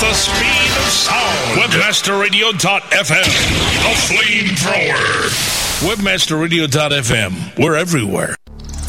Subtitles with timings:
[0.00, 1.60] the speed of sound.
[1.60, 3.28] Webmasterradio.fm,
[3.84, 5.28] the flamethrower.
[5.86, 8.34] Webmasterradio.fm, we're everywhere.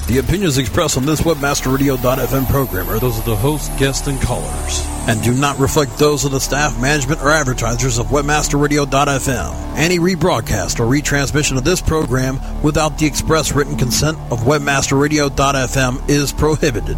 [0.07, 4.85] The opinions expressed on this WebmasterRadio.fm program are those of the host, guests, and callers,
[5.07, 9.77] and do not reflect those of the staff, management, or advertisers of WebmasterRadio.fm.
[9.77, 16.31] Any rebroadcast or retransmission of this program without the express written consent of WebmasterRadio.fm is
[16.31, 16.97] prohibited.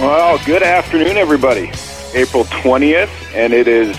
[0.00, 1.70] Well, good afternoon, everybody.
[2.14, 3.94] April 20th, and it is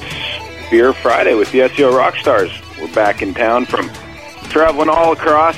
[0.71, 2.49] Beer Friday with the SEO Rockstars.
[2.81, 3.87] We're back in town from
[4.49, 5.55] traveling all across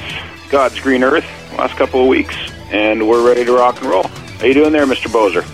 [0.50, 1.24] God's green earth
[1.58, 2.36] last couple of weeks,
[2.74, 4.04] and we're ready to rock and roll.
[4.04, 5.08] How you doing there, Mr.
[5.08, 5.46] Boser?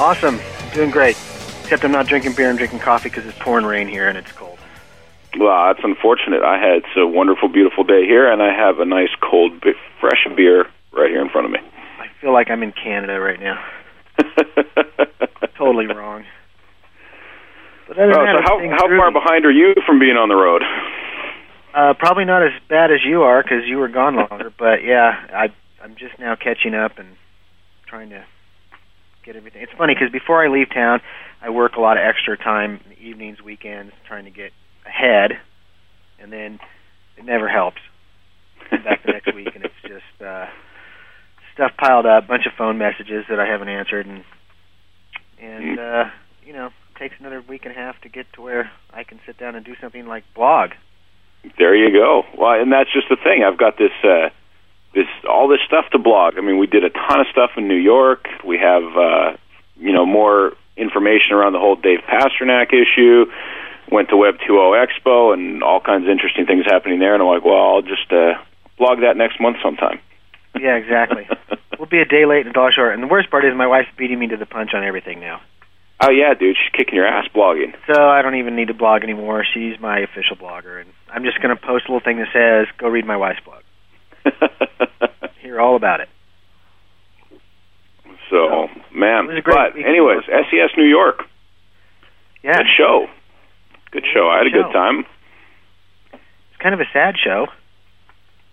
[0.00, 0.40] Awesome.
[0.74, 1.16] Doing great.
[1.62, 4.32] Except I'm not drinking beer, I'm drinking coffee because it's pouring rain here and it's
[4.32, 4.58] cold.
[5.38, 6.42] Well, that's unfortunate.
[6.42, 9.64] I had it's a wonderful, beautiful day here, and I have a nice, cold,
[10.00, 11.60] fresh beer right here in front of me.
[12.00, 13.64] I feel like I'm in Canada right now.
[15.58, 16.24] totally wrong.
[17.88, 20.62] But Oh, so how how far behind are you from being on the road?
[21.74, 24.52] Uh, probably not as bad as you are because you were gone longer.
[24.56, 25.48] But yeah, I
[25.82, 27.16] I'm just now catching up and
[27.86, 28.24] trying to
[29.24, 29.62] get everything.
[29.62, 31.00] It's funny because before I leave town,
[31.40, 34.52] I work a lot of extra time, in the evenings, weekends, trying to get
[34.84, 35.32] ahead,
[36.18, 36.58] and then
[37.16, 37.78] it never helps.
[38.70, 40.46] Come back the next week and it's just uh,
[41.58, 44.24] stuff piled up, bunch of phone messages that I haven't answered, and
[45.40, 46.04] and uh,
[46.46, 49.18] you know, it takes another week and a half to get to where I can
[49.26, 50.70] sit down and do something like blog.
[51.58, 52.22] There you go.
[52.36, 53.42] Well, and that's just the thing.
[53.42, 54.30] I've got this uh
[54.94, 56.34] this all this stuff to blog.
[56.38, 58.28] I mean, we did a ton of stuff in New York.
[58.46, 59.36] We have uh
[59.76, 63.26] you know more information around the whole Dave Pasternack issue.
[63.90, 67.14] Went to Web 2.0 Expo and all kinds of interesting things happening there.
[67.14, 68.34] And I'm like, well, I'll just uh
[68.78, 69.98] blog that next month sometime.
[70.60, 71.28] Yeah, exactly.
[71.78, 72.94] we'll be a day late and a dollar short.
[72.94, 75.40] And the worst part is my wife's beating me to the punch on everything now.
[76.00, 77.74] Oh yeah, dude, she's kicking your ass blogging.
[77.92, 79.44] So I don't even need to blog anymore.
[79.52, 82.72] She's my official blogger, and I'm just going to post a little thing that says,
[82.78, 83.62] "Go read my wife's blog."
[85.40, 86.08] Hear all about it.
[88.30, 89.24] so, man.
[89.24, 91.24] It was a great But anyways, SES New York.
[92.44, 93.06] Yeah, Good show.
[93.90, 94.28] Good show.
[94.28, 95.04] I had a good time.
[96.12, 97.48] it's kind of a sad show.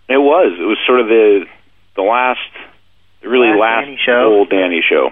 [0.08, 0.56] It was.
[0.58, 1.44] It was sort of the
[1.96, 2.38] the last,
[3.22, 4.34] the really Last last, Danny show.
[4.38, 5.10] old Danny show.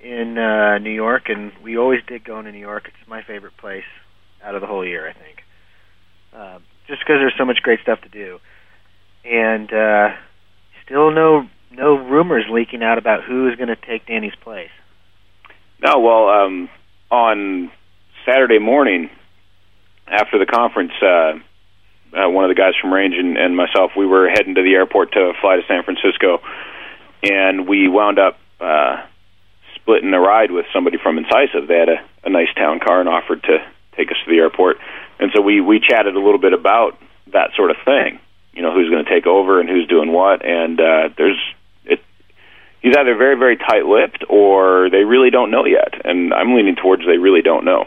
[0.00, 2.84] in uh, New York, and we always did going to New York.
[2.86, 3.88] It's my favorite place
[4.44, 5.42] out of the whole year, I think.
[6.32, 8.38] Uh, just because there's so much great stuff to do,
[9.24, 10.08] and uh,
[10.84, 14.70] still no no rumors leaking out about who is going to take Danny's place.
[15.84, 16.68] No, well, um,
[17.10, 17.70] on
[18.24, 19.10] Saturday morning
[20.06, 21.32] after the conference, uh,
[22.12, 24.74] uh, one of the guys from Range and, and myself, we were heading to the
[24.74, 26.40] airport to fly to San Francisco,
[27.22, 29.02] and we wound up uh,
[29.74, 31.68] splitting a ride with somebody from Incisive.
[31.68, 33.58] They had a, a nice town car and offered to
[33.96, 34.78] take us to the airport,
[35.18, 36.98] and so we we chatted a little bit about
[37.32, 38.20] that sort of thing.
[38.52, 41.38] You know, who's going to take over and who's doing what, and uh, there's
[41.84, 42.00] it.
[42.80, 47.04] He's either very very tight-lipped or they really don't know yet, and I'm leaning towards
[47.04, 47.86] they really don't know.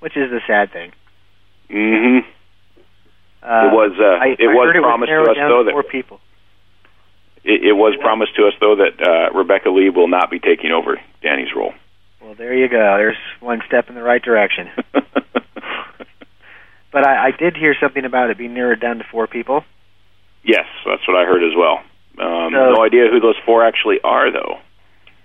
[0.00, 0.92] which is the sad thing.
[1.70, 2.18] hmm
[3.46, 5.48] Uh, it was uh, I, it I was heard it promised narrowed to us down
[5.50, 6.18] though to that four people.
[7.44, 10.72] it, it was promised to us though that uh, Rebecca Lieb will not be taking
[10.72, 11.72] over Danny's role.
[12.20, 12.96] Well, there you go.
[12.98, 14.68] There's one step in the right direction.
[16.92, 19.64] But I, I did hear something about it being narrowed down to four people.
[20.44, 21.78] yes, that's what I heard as well.
[22.18, 24.58] Um, So- no idea who those four actually are though.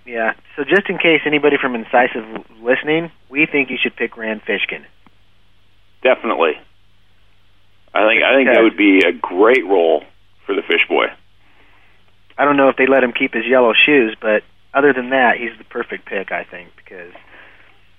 [0.04, 0.34] Yeah.
[0.56, 4.84] So just in case anybody from Incisive listening, we think you should pick Rand Fishkin.
[6.02, 6.52] Definitely.
[7.94, 10.04] I think I think that would be a great role
[10.46, 11.06] for the Fish Boy.
[12.38, 14.42] I don't know if they let him keep his yellow shoes, but
[14.72, 17.12] other than that, he's the perfect pick, I think, because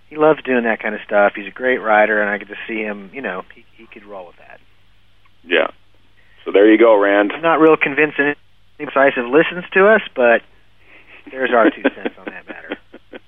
[0.10, 1.34] he loves doing that kind of stuff.
[1.36, 3.12] He's a great rider, and I could just see him.
[3.14, 4.60] You know, he he could roll with that.
[5.44, 5.70] Yeah.
[6.46, 7.32] So there you go, Rand.
[7.34, 8.26] I'm not real convincing.
[8.26, 8.36] any
[8.80, 10.42] Incisive listens to us, but
[11.30, 12.78] there's our two cents on that matter.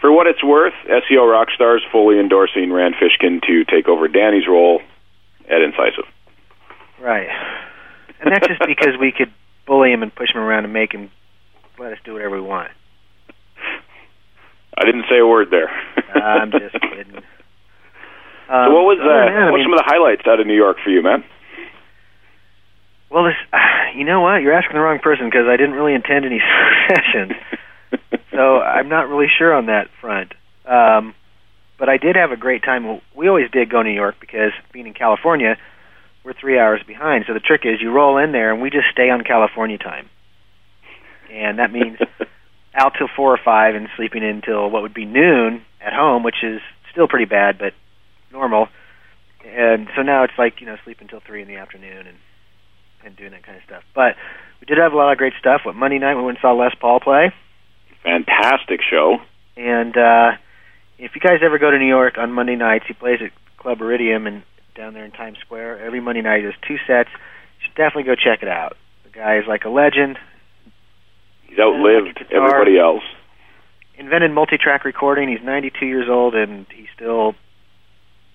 [0.00, 4.80] For what it's worth, SEO Rockstars fully endorsing Rand Fishkin to take over Danny's role
[5.50, 6.04] at Incisive.
[7.00, 7.28] Right.
[8.20, 9.32] And that's just because we could
[9.66, 11.10] bully him and push him around and make him
[11.78, 12.70] let us do whatever we want.
[14.76, 15.68] I didn't say a word there.
[16.14, 17.12] I'm just kidding.
[18.48, 20.22] so what was Um, uh, other than that, I what's mean- some of the highlights
[20.26, 21.24] out of New York for you, man?
[23.10, 23.34] Well, this,
[23.96, 24.42] you know what?
[24.42, 26.40] You're asking the wrong person because I didn't really attend any
[26.88, 27.32] sessions,
[28.32, 30.32] so I'm not really sure on that front.
[30.66, 31.14] Um,
[31.78, 33.00] but I did have a great time.
[33.14, 35.56] We always did go to New York because being in California,
[36.24, 37.24] we're three hours behind.
[37.26, 40.08] So the trick is you roll in there and we just stay on California time,
[41.30, 41.98] and that means
[42.74, 46.22] out till four or five and sleeping in till what would be noon at home,
[46.22, 46.60] which is
[46.90, 47.72] still pretty bad, but
[48.32, 48.68] normal.
[49.46, 52.16] And so now it's like you know sleep until three in the afternoon and
[53.04, 53.82] and doing that kind of stuff.
[53.94, 54.16] But
[54.60, 55.60] we did have a lot of great stuff.
[55.64, 57.32] What Monday night we went and saw Les Paul play,
[58.02, 59.18] Fantastic show.
[59.56, 60.32] and uh,
[61.04, 63.82] if you guys ever go to New York on Monday nights, he plays at Club
[63.82, 64.42] Iridium and
[64.74, 66.40] down there in Times Square every Monday night.
[66.40, 67.10] There's two sets.
[67.12, 68.76] You should definitely go check it out.
[69.04, 70.18] The guy is like a legend.
[71.46, 73.02] He's outlived everybody else.
[73.98, 75.28] Invented multi-track recording.
[75.28, 77.34] He's 92 years old and he still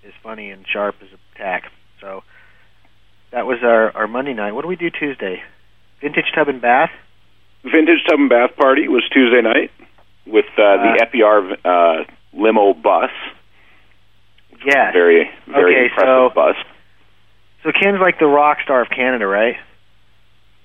[0.03, 1.63] is funny and sharp as a tack.
[1.99, 2.21] So
[3.31, 4.51] that was our our Monday night.
[4.53, 5.41] What do we do Tuesday?
[6.01, 6.91] Vintage Tub and Bath.
[7.63, 9.71] Vintage Tub and Bath Party was Tuesday night
[10.27, 12.03] with uh, the FER uh,
[12.33, 13.11] limo bus.
[14.65, 14.91] Yeah.
[14.91, 16.55] Very, very Okay, impressive so- bus.
[17.63, 19.55] So Ken's like the rock star of Canada, right?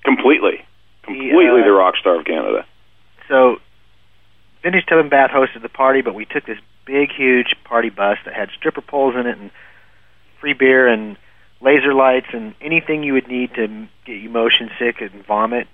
[0.05, 0.63] Completely,
[1.03, 2.65] completely uh, the rock star of Canada.
[3.27, 3.57] So
[4.63, 8.17] Vintage Tub and Bath hosted the party, but we took this big, huge party bus
[8.23, 9.51] that had stripper poles in it and
[10.39, 11.17] free beer and
[11.59, 13.67] laser lights and anything you would need to
[14.05, 15.67] get you motion sick and vomit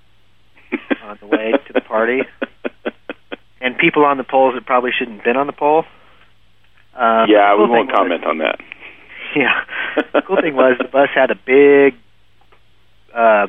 [1.03, 2.21] on the way to the party.
[3.61, 5.83] And people on the polls that probably shouldn't have been on the poll.
[6.95, 8.59] Um, yeah, the we won't thing was- comment on that.
[9.33, 9.63] Yeah.
[10.11, 11.95] The cool thing was the bus had a big
[13.15, 13.47] uh,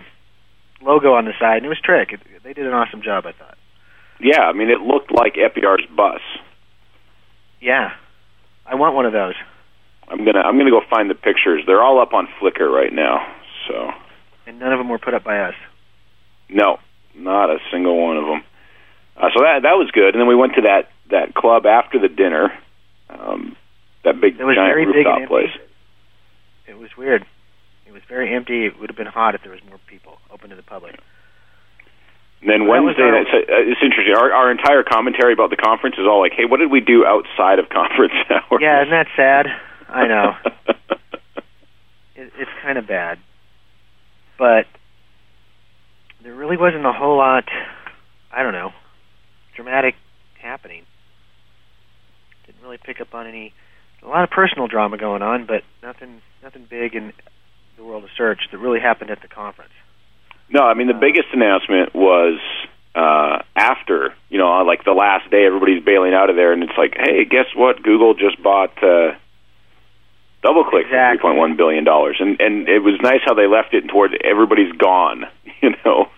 [0.81, 2.13] logo on the side, and it was trick.
[2.13, 3.59] It, they did an awesome job, I thought.
[4.21, 6.21] Yeah, I mean, it looked like FER's bus.
[7.61, 7.91] Yeah,
[8.65, 9.35] I want one of those.
[10.07, 11.65] I'm gonna, I'm gonna go find the pictures.
[11.67, 13.27] They're all up on Flickr right now.
[13.67, 13.91] So,
[14.47, 15.55] And none of them were put up by us.
[16.49, 16.79] no,
[17.17, 18.43] not a single one of them.
[19.17, 20.15] Uh, so that that was good.
[20.15, 22.53] And then we went to that that club after the dinner.
[23.11, 23.57] Um,
[24.05, 25.27] that big It was giant very big rooftop empty.
[25.29, 25.55] place.
[26.67, 27.25] It was weird.
[27.87, 28.67] It was very empty.
[28.67, 30.99] It would have been hot if there was more people open to the public.
[32.41, 34.15] And then Well, Wednesday, our- so, uh, it's interesting.
[34.17, 37.05] Our, our entire commentary about the conference is all like, "Hey, what did we do
[37.07, 39.47] outside of conference hours?" Yeah, isn't that sad?
[39.89, 40.35] I know.
[42.15, 43.19] It, it's kind of bad.
[44.39, 44.67] But
[46.23, 47.45] there really wasn't a whole lot,
[48.31, 48.73] I don't know,
[49.55, 49.95] dramatic
[50.41, 50.85] happening.
[52.47, 53.53] Didn't really pick up on any,
[54.03, 57.13] a lot of personal drama going on, but nothing, nothing big in
[57.77, 59.73] the world of search that really happened at the conference.
[60.51, 62.39] No, I mean the biggest announcement was
[62.95, 66.63] uh, after you know, on, like the last day, everybody's bailing out of there, and
[66.63, 67.83] it's like, hey, guess what?
[67.83, 69.17] Google just bought uh,
[70.45, 70.91] DoubleClick Exactly.
[70.91, 73.89] for three point one billion dollars, and and it was nice how they left it
[73.89, 75.25] towards everybody's gone.
[75.63, 76.09] You know,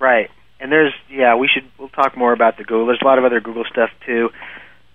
[0.00, 0.30] Right.
[0.60, 2.86] And there's yeah, we should we'll talk more about the Google.
[2.86, 4.30] There's a lot of other Google stuff too.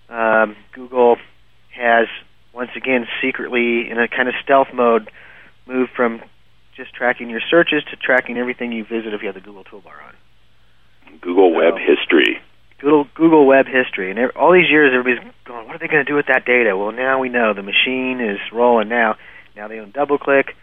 [0.08, 1.16] Um, Google
[1.76, 2.08] has
[2.52, 5.10] once again secretly in a kind of stealth mode
[5.66, 6.20] moved from
[6.76, 10.02] just tracking your searches to tracking everything you visit if you have the Google toolbar
[10.06, 11.18] on.
[11.20, 11.78] Google Web Oh.
[11.78, 12.40] History.
[12.80, 16.10] Google Google Web History, and all these years everybody's going, what are they going to
[16.10, 16.76] do with that data?
[16.76, 19.16] Well, now we know the machine is rolling now.
[19.54, 20.54] Now they own DoubleClick,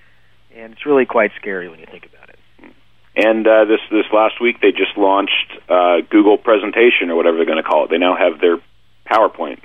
[0.55, 2.26] and it's really quite scary when you think about it.
[3.17, 7.47] And uh, this this last week, they just launched uh, Google Presentation or whatever they're
[7.47, 7.89] going to call it.
[7.89, 8.57] They now have their
[9.09, 9.59] PowerPoint.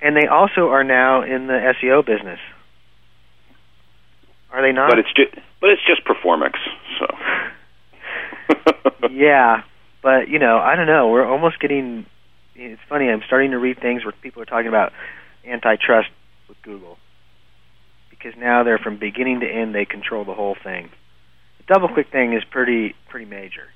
[0.00, 2.40] And they also are now in the SEO business.
[4.50, 4.88] Are they not?
[4.88, 6.60] But it's just but it's just Performics.
[6.98, 7.06] So
[9.10, 9.64] yeah,
[10.02, 11.08] but you know, I don't know.
[11.08, 12.06] We're almost getting.
[12.54, 13.10] It's funny.
[13.10, 14.92] I'm starting to read things where people are talking about
[15.46, 16.08] antitrust
[16.48, 16.96] with Google
[18.08, 19.74] because now they're from beginning to end.
[19.74, 20.90] They control the whole thing.
[21.66, 23.68] The DoubleClick thing is pretty pretty major.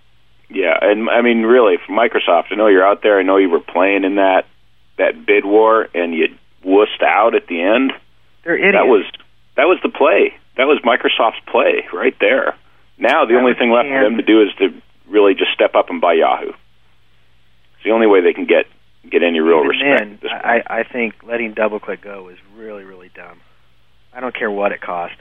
[0.48, 3.18] Yeah, and I mean, really, for Microsoft, I know you're out there.
[3.18, 4.46] I know you were playing in that
[4.98, 6.28] that bid war, and you
[6.64, 7.92] wussed out at the end.
[8.44, 8.76] They're idiots.
[8.76, 9.04] That was
[9.56, 10.34] that was the play.
[10.56, 12.56] That was Microsoft's play right there.
[12.98, 15.74] Now the That only thing left for them to do is to really just step
[15.74, 16.48] up and buy Yahoo.
[16.48, 18.66] It's the only way they can get
[19.10, 19.98] get any real Even respect.
[20.00, 20.44] then, at this point.
[20.44, 23.40] I, I think letting DoubleClick go is really really dumb.
[24.14, 25.14] I don't care what it cost.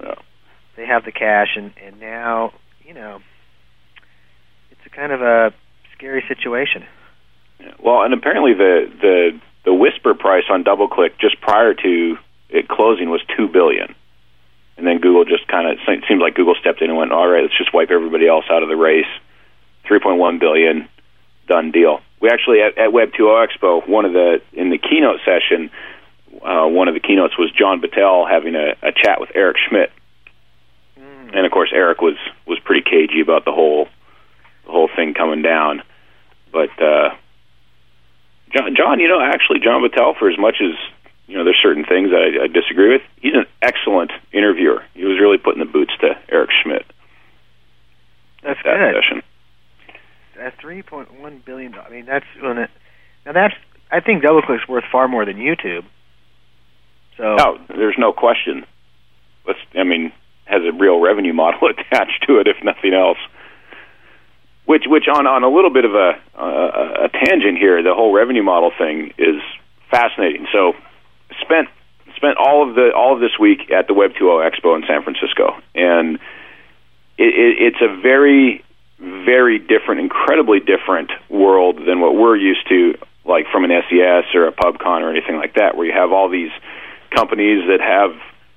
[0.00, 0.14] Yeah.
[0.76, 2.52] They have the cash, and and now
[2.84, 3.20] you know
[4.70, 5.52] it's a kind of a
[5.94, 6.84] scary situation.
[7.82, 12.16] Well, and apparently the the the whisper price on DoubleClick just prior to
[12.50, 13.94] it closing was two billion,
[14.76, 17.28] and then Google just kind of it seems like Google stepped in and went, all
[17.28, 19.10] right, let's just wipe everybody else out of the race.
[19.88, 20.88] 3.1 billion,
[21.46, 22.00] done deal.
[22.20, 25.70] We actually at, at Web 2.0 Expo, one of the in the keynote session,
[26.42, 29.92] uh, one of the keynotes was John Battelle having a, a chat with Eric Schmidt.
[31.34, 33.88] And of course Eric was was pretty cagey about the whole
[34.64, 35.82] the whole thing coming down,
[36.52, 37.10] but uh,
[38.54, 40.74] John, John, you know, actually John Battelle, for as much as
[41.26, 43.02] you know, there's certain things that I, I disagree with.
[43.20, 44.84] He's an excellent interviewer.
[44.94, 46.84] He was really putting the boots to Eric Schmidt.
[48.42, 49.02] That's that good.
[49.02, 49.22] Session.
[50.38, 51.74] At three point one billion.
[51.74, 53.54] I mean, that's now that's.
[53.90, 55.84] I think DoubleClick's worth far more than YouTube.
[57.16, 58.66] So no, there's no question.
[59.46, 59.60] Let's.
[59.74, 60.12] I mean,
[60.44, 63.18] has a real revenue model attached to it, if nothing else.
[64.66, 68.14] Which, which on on a little bit of a uh, a tangent here, the whole
[68.14, 69.36] revenue model thing is
[69.90, 70.46] fascinating.
[70.52, 70.72] So
[71.42, 71.68] spent
[72.16, 75.02] spent all of the all of this week at the Web 2.0 Expo in San
[75.02, 76.16] Francisco, and
[77.18, 78.64] it, it, it's a very
[78.98, 84.46] very different, incredibly different world than what we're used to, like from an SES or
[84.46, 86.50] a PubCon or anything like that, where you have all these
[87.14, 88.12] companies that have,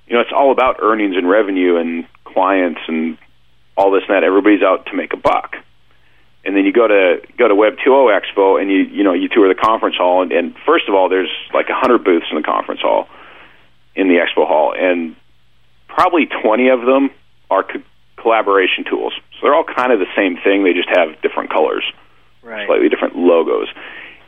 [0.07, 3.17] you know, it's all about earnings and revenue and clients and
[3.75, 4.23] all this and that.
[4.23, 5.55] Everybody's out to make a buck
[6.47, 9.27] and then you go to go to Web 2.0 Expo, and you you know you
[9.27, 12.37] tour the conference hall, and, and first of all, there's like a hundred booths in
[12.37, 13.07] the conference hall,
[13.95, 15.17] in the expo hall, and
[15.89, 17.09] probably 20 of them
[17.51, 17.83] are co-
[18.15, 19.13] collaboration tools.
[19.33, 20.63] So they're all kind of the same thing.
[20.63, 21.83] They just have different colors,
[22.43, 22.65] right.
[22.65, 23.67] slightly different logos.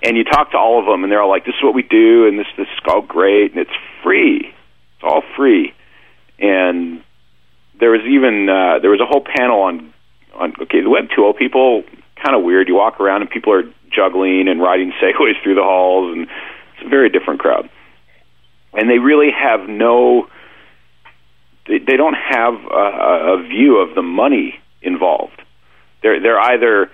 [0.03, 1.83] And you talk to all of them, and they're all like, "This is what we
[1.83, 4.53] do, and this this is all great, and it's free.
[4.99, 5.73] It's all free."
[6.39, 7.03] And
[7.79, 9.93] there was even uh, there was a whole panel on
[10.35, 11.83] on okay the Web 2.0 people
[12.23, 12.67] kind of weird.
[12.67, 16.85] You walk around and people are juggling and riding segways through the halls, and it's
[16.85, 17.69] a very different crowd.
[18.73, 20.27] And they really have no,
[21.67, 25.41] they, they don't have a, a view of the money involved.
[26.01, 26.89] They're they're either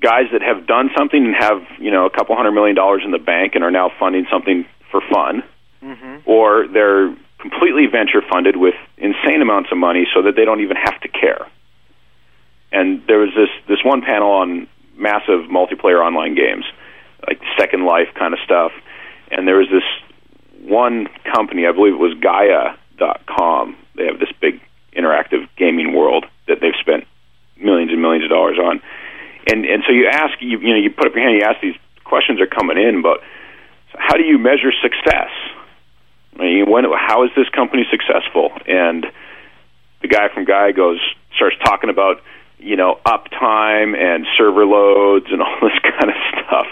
[0.00, 3.10] guys that have done something and have you know a couple hundred million dollars in
[3.10, 5.42] the bank and are now funding something for fun,
[5.82, 6.18] mm-hmm.
[6.24, 10.76] or they're completely venture funded with insane amounts of money so that they don't even
[10.76, 11.46] have to care
[12.72, 14.66] and there was this this one panel on
[14.96, 16.64] massive multiplayer online games,
[17.26, 18.72] like Second Life kind of stuff,
[19.30, 19.84] and there was this
[20.68, 23.76] one company, I believe it was Gaia.com.
[23.94, 24.60] They have this big
[24.92, 27.06] interactive gaming world that they've spent
[27.56, 28.80] millions and millions of dollars on,
[29.50, 31.60] and and so you ask, you you know, you put up your hand, you ask
[31.60, 33.20] these questions are coming in, but
[33.96, 35.30] how do you measure success?
[36.38, 38.52] I mean, when how is this company successful?
[38.66, 39.06] And
[40.02, 41.00] the guy from Guy goes
[41.34, 42.22] starts talking about
[42.58, 46.66] you know, uptime and server loads and all this kind of stuff.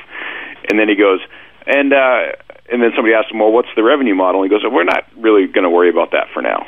[0.69, 1.21] And then he goes,
[1.67, 2.33] and uh,
[2.71, 4.43] and then somebody asks him, well, what's the revenue model?
[4.43, 6.67] And he goes, well, we're not really going to worry about that for now.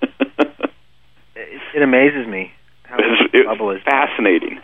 [1.34, 2.52] it, it amazes me
[2.84, 4.60] how it's, it's bubble is fascinating.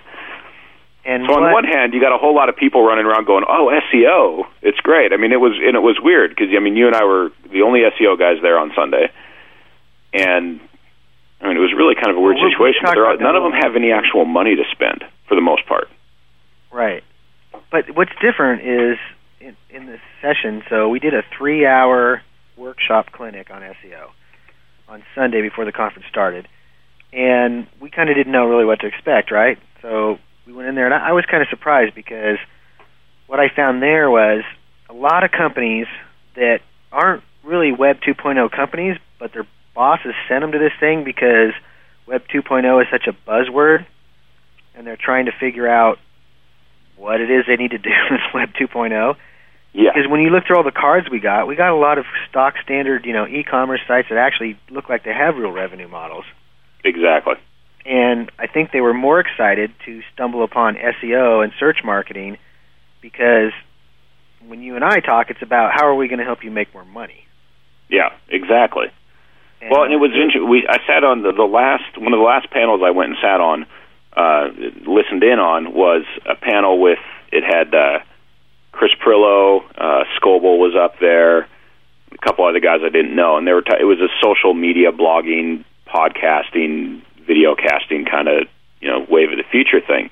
[1.05, 3.27] And so what, on one hand, you got a whole lot of people running around
[3.27, 6.61] going, "Oh, SEO, it's great." I mean, it was and it was weird because I
[6.61, 9.11] mean, you and I were the only SEO guys there on Sunday,
[10.13, 10.61] and
[11.41, 12.85] I mean, it was really kind of a weird well, situation.
[12.85, 15.89] None of them have any actual money to spend for the most part.
[16.71, 17.03] Right.
[17.73, 18.99] But what's different is
[19.41, 20.63] in, in this session.
[20.69, 22.23] So we did a three-hour
[22.57, 24.11] workshop clinic on SEO
[24.89, 26.47] on Sunday before the conference started,
[27.13, 29.59] and we kind of didn't know really what to expect, right?
[29.81, 30.19] So
[30.51, 32.39] we went in there, and I, I was kind of surprised because
[33.27, 34.43] what I found there was
[34.89, 35.87] a lot of companies
[36.35, 41.53] that aren't really Web 2.0 companies, but they're bosses sent them to this thing because
[42.07, 43.87] Web 2.0 is such a buzzword,
[44.75, 45.99] and they're trying to figure out
[46.97, 49.17] what it is they need to do with Web 2.0.
[49.73, 49.91] Yeah.
[49.95, 52.05] Because when you look through all the cards we got, we got a lot of
[52.29, 56.25] stock standard, you know, e-commerce sites that actually look like they have real revenue models.
[56.85, 57.35] Exactly.
[57.85, 62.37] And I think they were more excited to stumble upon SEO and search marketing
[63.01, 63.53] because
[64.47, 66.73] when you and I talk, it's about how are we going to help you make
[66.75, 67.25] more money.
[67.89, 68.87] Yeah, exactly.
[69.61, 70.49] And well, and it was interesting.
[70.49, 73.19] We I sat on the, the last one of the last panels I went and
[73.21, 73.67] sat on,
[74.17, 74.49] uh,
[74.87, 76.99] listened in on was a panel with
[77.33, 77.99] it had uh,
[78.73, 83.47] Chris Pirillo, uh, Scoble was up there, a couple other guys I didn't know, and
[83.47, 83.63] they were.
[83.63, 88.49] T- it was a social media blogging, podcasting, video casting kind of
[88.81, 88.89] you
[89.51, 90.11] future thing,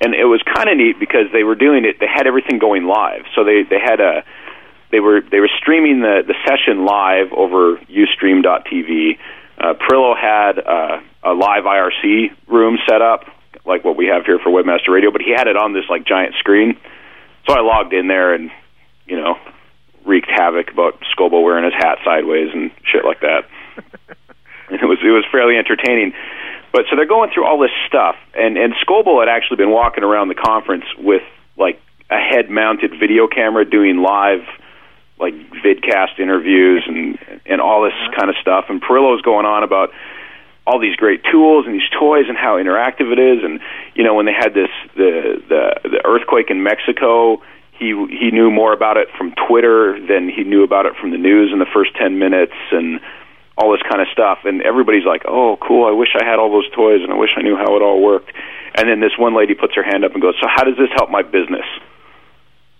[0.00, 1.96] and it was kind of neat because they were doing it.
[2.00, 4.24] They had everything going live, so they they had a
[4.90, 9.18] they were they were streaming the the session live over UStream.tv.
[9.58, 13.26] Uh, Pirillo had uh, a live IRC room set up,
[13.64, 16.06] like what we have here for Webmaster Radio, but he had it on this like
[16.06, 16.78] giant screen.
[17.46, 18.50] So I logged in there and
[19.06, 19.38] you know
[20.04, 23.44] wreaked havoc about Scoble wearing his hat sideways and shit like that.
[24.68, 26.12] and it was it was fairly entertaining.
[26.72, 30.04] But so they're going through all this stuff, and and Scoble had actually been walking
[30.04, 31.22] around the conference with
[31.56, 34.40] like a head-mounted video camera doing live
[35.18, 38.16] like vidcast interviews and and all this uh-huh.
[38.18, 38.66] kind of stuff.
[38.68, 39.90] And Pirillo's going on about
[40.66, 43.42] all these great tools and these toys and how interactive it is.
[43.42, 43.60] And
[43.94, 47.42] you know, when they had this the the, the earthquake in Mexico,
[47.78, 51.18] he he knew more about it from Twitter than he knew about it from the
[51.18, 53.00] news in the first ten minutes and
[53.60, 54.40] all this kind of stuff.
[54.44, 55.86] And everybody's like, "Oh, cool!
[55.86, 58.00] I wish I had all those toys, and I wish I knew how it all
[58.00, 58.32] worked."
[58.74, 60.90] And then this one lady puts her hand up and goes, "So how does this
[60.96, 61.66] help my business?"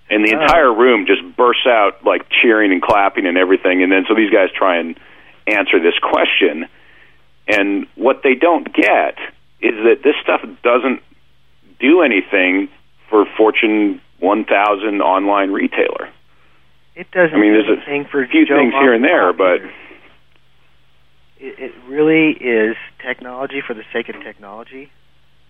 [0.08, 0.40] And the Oh.
[0.40, 3.82] entire room just bursts out like cheering and clapping and everything.
[3.82, 4.98] And then so these guys try and
[5.46, 6.66] answer this question.
[7.46, 9.18] And what they don't get
[9.60, 11.02] is that this stuff doesn't
[11.78, 12.68] do anything
[13.08, 16.08] for Fortune 1000 online retailer.
[16.96, 19.62] It doesn't I mean, there's a for few Joe things here and there, but-.
[21.40, 24.90] It, it really is technology for the sake of technology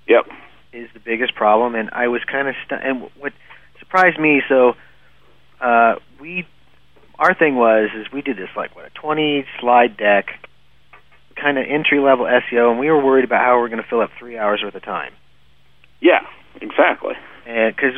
[0.08, 0.26] Yep.
[0.72, 1.74] is the biggest problem.
[1.74, 3.32] And I was kind of stu- and what
[3.78, 4.40] surprised me.
[4.48, 4.74] So
[5.60, 6.46] uh, we
[7.18, 10.26] our thing was is we did this like what a twenty slide deck,
[11.36, 13.88] kind of entry level SEO, and we were worried about how we were going to
[13.88, 15.12] fill up three hours worth of time.
[16.00, 16.20] Yeah,
[16.60, 17.14] exactly.
[17.46, 17.94] and because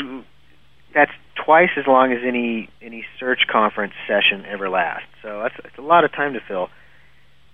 [0.93, 1.13] that's
[1.45, 5.07] twice as long as any any search conference session ever lasts.
[5.23, 6.69] So that's it's a lot of time to fill,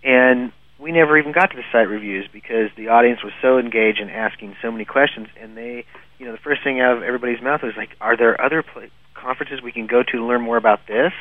[0.09, 4.01] and we never even got to the site reviews because the audience was so engaged
[4.01, 5.85] and asking so many questions, and they,
[6.19, 8.85] you know, the first thing out of everybody's mouth was like, "Are there other pla
[9.13, 11.13] conferences we can go to to learn more about this?"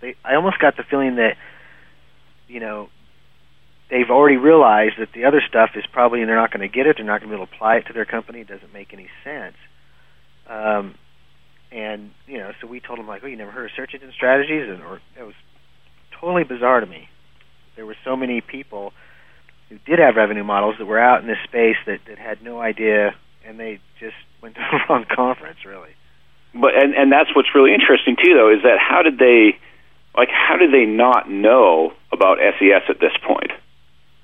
[0.00, 1.36] They, I almost got the feeling that,
[2.48, 2.88] you know.
[3.88, 6.88] They've already realized that the other stuff is probably and they're not going to get
[6.88, 6.96] it.
[6.96, 8.40] They're not going to be able to apply it to their company.
[8.40, 9.54] It doesn't make any sense.
[10.48, 10.96] Um,
[11.70, 14.10] and you know, so we told them like, "Oh, you never heard of search engine
[14.12, 15.36] strategies?" And or it was
[16.20, 17.08] totally bizarre to me.
[17.76, 18.92] There were so many people
[19.68, 22.60] who did have revenue models that were out in this space that that had no
[22.60, 23.14] idea,
[23.44, 25.90] and they just went to the wrong conference, really.
[26.54, 29.58] But and and that's what's really interesting too, though, is that how did they,
[30.16, 33.52] like, how did they not know about SES at this point,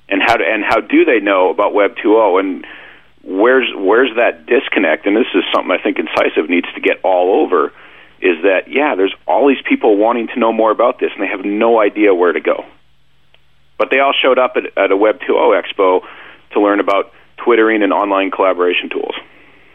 [0.08, 2.66] and how do, and how do they know about Web 2.0, and
[3.22, 5.06] where's where's that disconnect?
[5.06, 7.72] And this is something I think Incisive needs to get all over.
[8.22, 8.94] Is that yeah?
[8.94, 12.14] There's all these people wanting to know more about this, and they have no idea
[12.14, 12.64] where to go.
[13.82, 16.02] But they all showed up at, at a Web 2.0 expo
[16.52, 17.10] to learn about
[17.44, 19.16] twittering and online collaboration tools.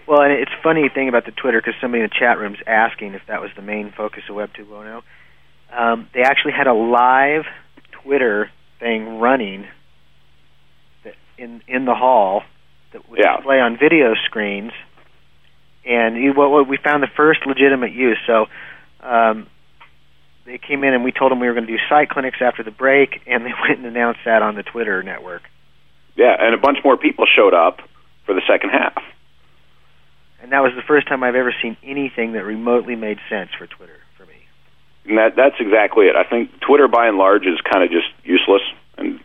[0.07, 2.61] Well, and it's funny thing about the Twitter because somebody in the chat room is
[2.65, 5.01] asking if that was the main focus of Web 2.0.
[5.77, 7.43] Um, they actually had a live
[8.01, 9.67] Twitter thing running
[11.03, 12.43] that in in the hall
[12.93, 13.35] that would Yeah.
[13.35, 14.71] display on video screens,
[15.85, 18.19] and you, what, what we found the first legitimate use.
[18.25, 18.45] So.
[19.01, 19.47] Um,
[20.47, 22.63] they came in and we told them we were going to do site clinics after
[22.63, 25.43] the break, and they went and announced that on the Twitter network.
[26.15, 27.79] Yeah, and a bunch more people showed up
[28.25, 28.97] for the second half.
[30.41, 33.67] And that was the first time I've ever seen anything that remotely made sense for
[33.67, 34.35] Twitter for me.
[35.05, 36.15] And that that's exactly it.
[36.15, 38.61] I think Twitter by and large is kind of just useless,
[38.97, 39.19] and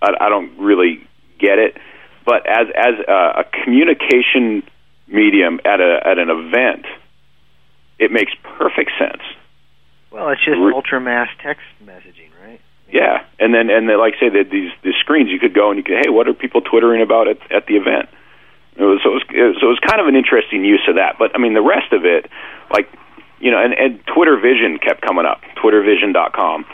[0.00, 1.06] I, I don't really
[1.38, 1.76] get it.
[2.24, 4.62] But as as a, a communication
[5.08, 6.86] medium at a at an event,
[7.98, 9.22] it makes perfect sense.
[10.12, 12.60] Well, it's just Re- ultra mass text messaging, right?
[12.90, 15.70] Yeah, and then and then, like I say, that these these screens you could go
[15.70, 18.08] and you could, hey, what are people twittering about at at the event?
[18.76, 21.16] It was, so it was so it was kind of an interesting use of that.
[21.18, 22.28] But I mean, the rest of it,
[22.70, 22.88] like
[23.40, 26.64] you know, and, and Twitter Vision kept coming up, TwitterVision.com,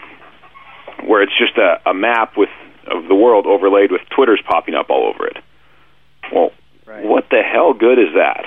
[1.06, 2.50] where it's just a, a map with
[2.90, 5.36] of the world overlaid with Twitter's popping up all over it.
[6.32, 6.50] Well,
[6.86, 7.04] Right.
[7.04, 8.44] what the hell good is that?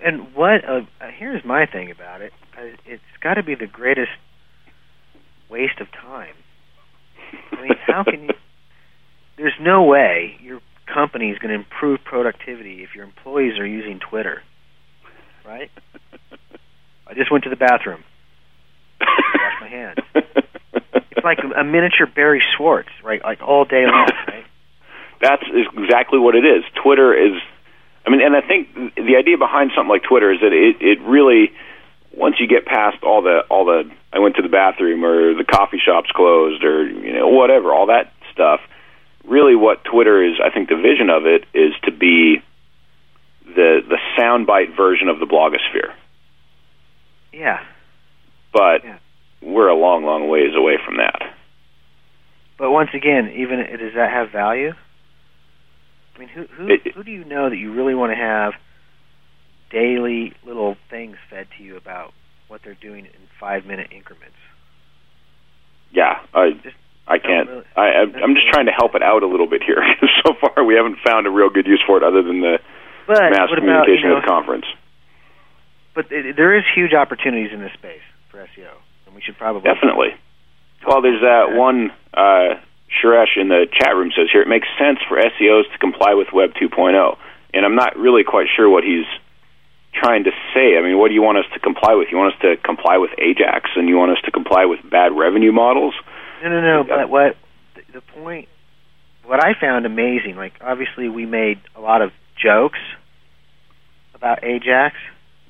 [0.00, 0.64] And what?
[0.64, 0.82] Uh,
[1.18, 2.32] here's my thing about it.
[2.56, 4.12] Uh, it's got to be the greatest
[5.50, 6.34] waste of time.
[7.52, 8.30] I mean, how can you?
[9.36, 10.60] There's no way your
[10.92, 14.42] company is going to improve productivity if your employees are using Twitter,
[15.44, 15.70] right?
[17.06, 18.04] I just went to the bathroom.
[19.00, 19.98] Wash my hands.
[20.14, 23.22] It's like a miniature Barry Schwartz, right?
[23.22, 24.44] Like all day long, right?
[25.20, 25.42] That's
[25.76, 26.64] exactly what it is.
[26.82, 27.40] Twitter is,
[28.06, 31.00] I mean, and I think the idea behind something like Twitter is that it it
[31.02, 31.50] really,
[32.16, 35.44] once you get past all the all the I went to the bathroom or the
[35.44, 38.60] coffee shop's closed or you know whatever all that stuff,
[39.24, 42.42] really what Twitter is, I think the vision of it is to be
[43.46, 45.92] the the soundbite version of the blogosphere.
[47.32, 47.60] Yeah.
[48.52, 48.96] But Yeah.
[49.42, 51.34] we're a long, long ways away from that.
[52.56, 54.72] But once again, even does that have value?
[56.14, 58.54] I mean, who who It- who do you know that you really want to have
[59.70, 62.12] daily little things fed to you about
[62.48, 64.36] what they're doing in five minute increments?
[65.92, 66.58] Yeah, I
[67.06, 67.48] I can't.
[67.48, 67.64] really?
[67.76, 69.78] I, I'm just trying to help it out a little bit here.
[70.24, 72.58] so far, we haven't found a real good use for it other than the
[73.06, 74.66] But mass about, communication you of know, the conference.
[75.94, 78.72] but it, there is huge opportunities in this space for SEO,
[79.06, 80.14] and we should probably Definitely.
[80.86, 81.90] Well, there's that one.
[82.12, 82.60] Uh,
[83.02, 86.28] Suresh in the chat room says here it makes sense for SEOs to comply with
[86.32, 87.16] Web 2.0,
[87.54, 89.06] and I'm not really quite sure what he's
[89.94, 90.76] trying to say.
[90.76, 92.08] I mean, what do you want us to comply with?
[92.10, 95.12] You want us to comply with Ajax, and you want us to comply with bad
[95.16, 95.94] revenue models?
[96.42, 96.84] No, no, no.
[96.84, 97.36] But what
[97.92, 98.48] the point?
[99.24, 102.10] What I found amazing, like obviously we made a lot of
[102.42, 102.78] jokes
[104.14, 104.96] about Ajax.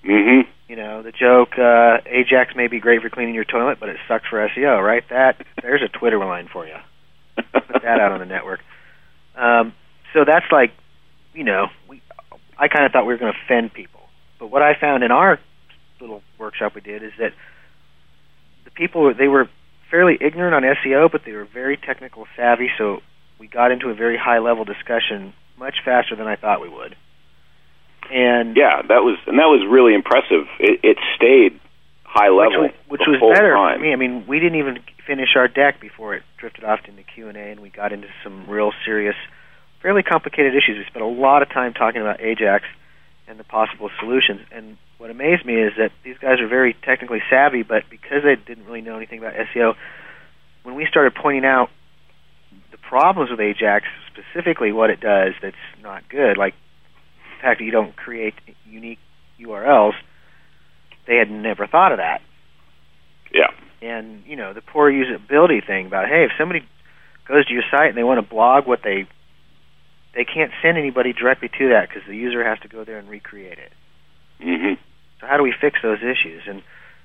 [0.05, 0.51] Mm-hmm.
[0.69, 3.97] You know, the joke uh, Ajax may be great for cleaning your toilet, but it
[4.09, 5.03] sucks for SEO, right?
[5.11, 6.77] That there's a Twitter line for you.
[7.37, 8.61] Put that out on the network.
[9.37, 9.75] Um,
[10.13, 10.73] so that's like,
[11.35, 12.01] you know, we.
[12.57, 14.01] I kind of thought we were going to offend people,
[14.45, 15.41] but what I found in our
[16.03, 17.33] little workshop we did is that
[18.67, 19.49] the people they were
[19.91, 22.69] fairly ignorant on SEO, but they were very technical savvy.
[22.77, 23.01] So
[23.41, 26.95] we got into a very high level discussion much faster than I thought we would.
[28.13, 30.45] And Yeah, that was and that was really impressive.
[30.61, 31.59] It, it stayed
[32.03, 33.79] high level which was, which was better time.
[33.79, 33.95] for me.
[33.95, 34.77] I mean, we didn't even
[35.07, 38.09] finish our deck before it drifted off into Q and A, and we got into
[38.23, 39.17] some real serious,
[39.81, 40.77] fairly complicated issues.
[40.77, 42.67] We spent a lot of time talking about Ajax
[43.29, 44.41] and the possible solutions.
[44.53, 48.37] And what amazed me is that these guys are very technically savvy, but because they
[48.37, 49.75] didn't really know anything about SEO,
[50.63, 51.69] when we started pointing out
[52.71, 56.55] the problems with Ajax, specifically what it does that's not good, like
[57.37, 58.35] the fact that you don't create
[58.67, 58.99] unique
[59.41, 59.95] URLs,
[61.07, 62.23] they had never thought of that
[63.33, 63.51] Yeah.
[63.83, 66.65] and you know the poor usability thing about hey if somebody
[67.29, 69.07] goes to your site and they want to blog what they
[70.15, 73.09] they can't send anybody directly to that because the user has to go there and
[73.09, 73.73] recreate it.
[74.43, 74.75] Hmm
[75.21, 76.43] so how do we fix those issues?
[76.47, 76.63] And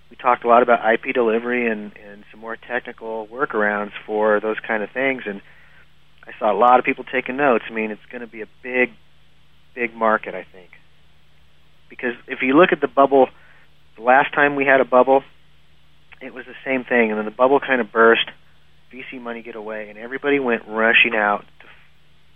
[0.10, 4.58] we talked a lot about IP delivery and and some more technical workarounds for those
[4.60, 5.42] kind of things and
[6.28, 7.66] I saw a lot of people taking notes.
[7.70, 8.92] I mean it's going to be a big
[9.76, 10.72] big market I think.
[11.90, 13.30] Because if you look at the bubble
[13.96, 15.24] the last time we had a bubble
[16.22, 18.30] it was the same thing, and then the bubble kind of burst.
[18.92, 21.46] VC money get away, and everybody went rushing out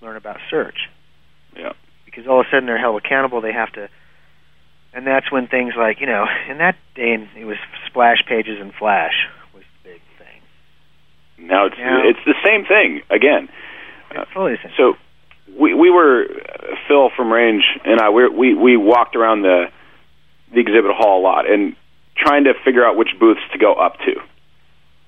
[0.04, 0.90] learn about search.
[1.56, 1.74] Yeah.
[2.06, 3.42] Because all of a sudden they're held accountable.
[3.42, 3.90] They have to,
[4.94, 8.74] and that's when things like you know, in that day it was splash pages and
[8.74, 9.14] Flash
[9.54, 11.48] was the big thing.
[11.48, 12.02] Now it's Yeah.
[12.04, 13.50] it's the same thing again.
[14.12, 14.74] It's totally the same.
[14.78, 14.94] So
[15.58, 19.72] we we were uh, Phil from Range and I we we we walked around the
[20.54, 21.76] the exhibit hall a lot and
[22.16, 24.22] trying to figure out which booths to go up to.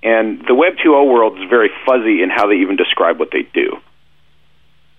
[0.01, 3.43] And the Web 2.0 world is very fuzzy in how they even describe what they
[3.53, 3.77] do.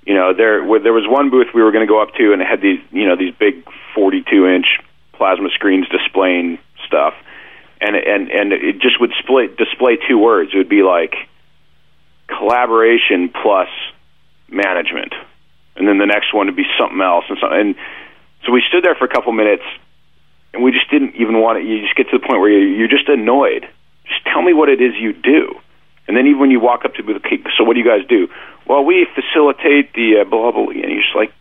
[0.07, 2.33] You know, there where there was one booth we were going to go up to,
[2.33, 4.66] and it had these you know these big 42 inch
[5.12, 7.14] plasma screens displaying stuff,
[7.81, 10.53] and and and it just would display display two words.
[10.55, 11.14] It would be like
[12.29, 13.69] collaboration plus
[14.49, 15.12] management,
[15.75, 17.75] and then the next one would be something else, and so and
[18.47, 19.64] so we stood there for a couple minutes,
[20.55, 21.66] and we just didn't even want to.
[21.66, 23.66] You just get to the point where you, you're just annoyed.
[24.07, 25.59] Just tell me what it is you do,
[26.09, 28.07] and then even when you walk up to the okay, so what do you guys
[28.09, 28.29] do?
[28.66, 31.33] Well, we facilitate the uh, blah blah, and you're just like,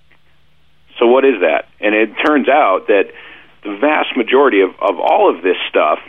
[0.99, 1.67] so what is that?
[1.79, 3.11] And it turns out that
[3.63, 5.99] the vast majority of, of all of this stuff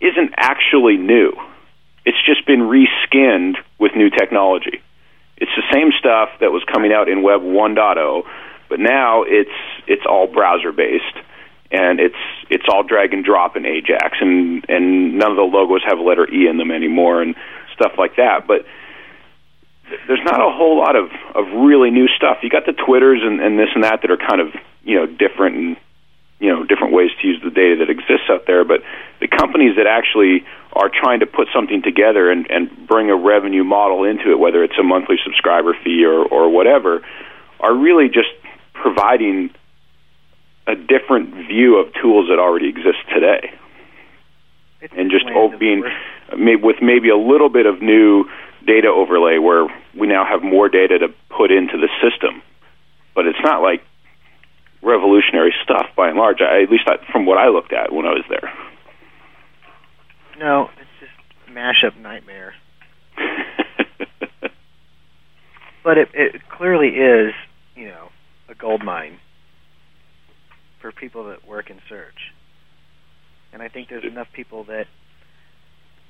[0.00, 1.32] isn't actually new.
[2.04, 4.80] It's just been reskinned with new technology.
[5.36, 8.22] It's the same stuff that was coming out in Web 1.0,
[8.68, 9.50] but now it's
[9.86, 11.16] it's all browser based,
[11.70, 15.82] and it's it's all drag and drop in Ajax, and and none of the logos
[15.84, 17.34] have a letter E in them anymore, and
[17.80, 18.46] stuff like that.
[18.46, 18.66] But
[20.06, 22.38] there's not a whole lot of of really new stuff.
[22.42, 25.06] You got the Twitters and, and this and that that are kind of you know
[25.06, 25.76] different and
[26.38, 28.64] you know different ways to use the data that exists out there.
[28.64, 28.82] But
[29.20, 33.64] the companies that actually are trying to put something together and, and bring a revenue
[33.64, 37.02] model into it, whether it's a monthly subscriber fee or, or whatever,
[37.58, 38.30] are really just
[38.72, 39.50] providing
[40.66, 43.50] a different view of tools that already exist today
[44.80, 45.82] It's and just oh, being
[46.32, 48.24] with maybe a little bit of new
[48.66, 49.66] data overlay where
[49.98, 52.42] we now have more data to put into the system.
[53.14, 53.82] But it's not like
[54.82, 56.40] revolutionary stuff by and large.
[56.40, 58.52] I, at least I, from what I looked at when I was there.
[60.38, 62.54] No, it's just mashup nightmare.
[65.82, 67.32] But it, it clearly is,
[67.74, 68.08] you know,
[68.48, 69.18] a gold mine
[70.80, 72.32] for people that work in search.
[73.52, 74.86] And I think there's enough people that,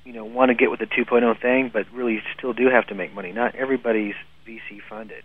[0.03, 2.95] you know, want to get with the 2.0 thing, but really still do have to
[2.95, 3.31] make money.
[3.31, 4.15] Not everybody's
[4.47, 5.23] VC funded,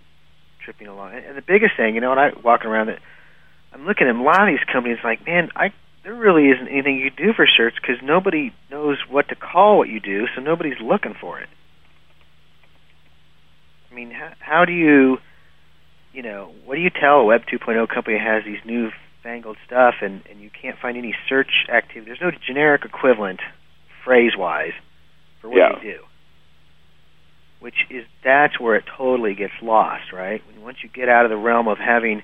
[0.64, 1.14] tripping along.
[1.14, 3.00] And, and the biggest thing, you know, when I walking around it,
[3.72, 5.72] I'm looking at a lot of these companies like, man, I
[6.06, 9.88] there really isn't anything you do for search because nobody knows what to call what
[9.88, 11.48] you do, so nobody's looking for it.
[13.90, 15.18] I mean, how, how do you,
[16.12, 18.90] you know, what do you tell a Web 2.0 company has these new
[19.24, 22.06] fangled stuff and, and you can't find any search activity?
[22.06, 23.40] There's no generic equivalent,
[24.06, 24.72] phrase wise,
[25.42, 25.72] for what Yeah.
[25.74, 26.00] they do.
[27.58, 30.40] Which is that's where it totally gets lost, right?
[30.46, 32.22] When once you get out of the realm of having,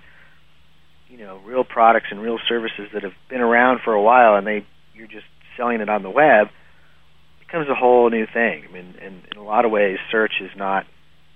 [1.08, 4.46] you know, real products and real services that have been around for a while, and
[4.46, 4.64] they
[4.94, 8.64] you're just selling it on the web, it becomes a whole new thing.
[8.68, 10.86] I mean, and in a lot of ways, search is not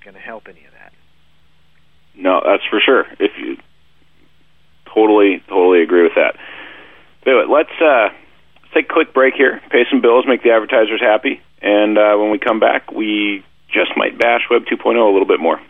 [0.04, 0.92] going to help any of that.
[2.14, 3.04] No, that's for sure.
[3.18, 3.56] If you
[4.94, 6.36] totally, totally agree with that.
[7.26, 8.16] Anyway, let's uh, let's
[8.76, 12.30] take a quick break here, pay some bills, make the advertisers happy, and uh, when
[12.30, 15.60] we come back, we just might bash Web 2.0 a little bit more.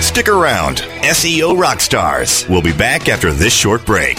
[0.00, 0.78] Stick around.
[1.02, 2.48] SEO Rockstars.
[2.48, 4.18] We'll be back after this short break.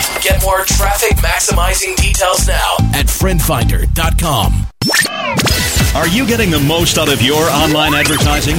[0.21, 4.67] Get more traffic maximizing details now at friendfinder.com.
[5.95, 8.57] Are you getting the most out of your online advertising?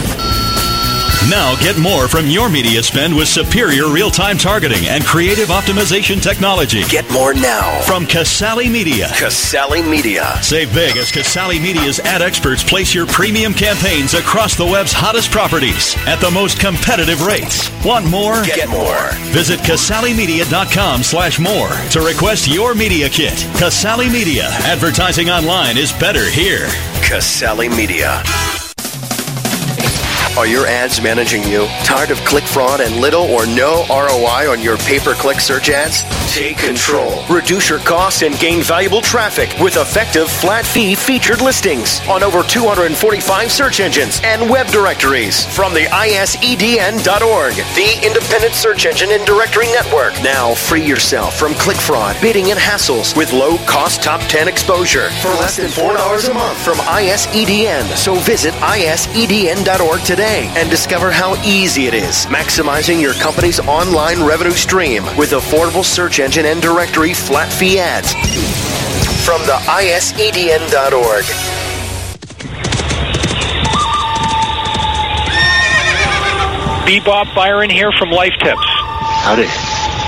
[1.30, 6.82] Now get more from your media spend with superior real-time targeting and creative optimization technology.
[6.88, 9.08] Get more now From Casale Media.
[9.16, 10.38] Casale Media.
[10.42, 15.30] Save big as Casale Media's ad experts place your premium campaigns across the web's hottest
[15.30, 17.70] properties at the most competitive rates.
[17.84, 18.42] Want more?
[18.44, 19.10] Get more.
[19.32, 23.46] Visit CasaleMedia.com slash more to request your media kit.
[23.56, 24.48] Casale Media.
[24.64, 26.66] Advertising online is better here.
[27.02, 28.22] Casale Media.
[30.34, 31.66] Are your ads managing you?
[31.84, 35.68] Tired of click fraud and little or no ROI on your pay per click search
[35.68, 36.04] ads?
[36.32, 37.22] Take control.
[37.28, 42.42] Reduce your costs and gain valuable traffic with effective flat fee featured listings on over
[42.42, 49.66] 245 search engines and web directories from the ISEDN.org, the independent search engine and directory
[49.66, 50.14] network.
[50.22, 55.10] Now free yourself from click fraud, bidding, and hassles with low cost top 10 exposure
[55.20, 57.94] for less than $4 a month from ISEDN.
[57.94, 64.52] So visit ISEDN.org today and discover how easy it is maximizing your company's online revenue
[64.52, 68.12] stream with affordable search engine and directory flat fee ads.
[69.26, 71.24] From the ISEDN.org.
[76.86, 78.66] Bebop Byron here from Life Tips.
[79.24, 79.48] Howdy.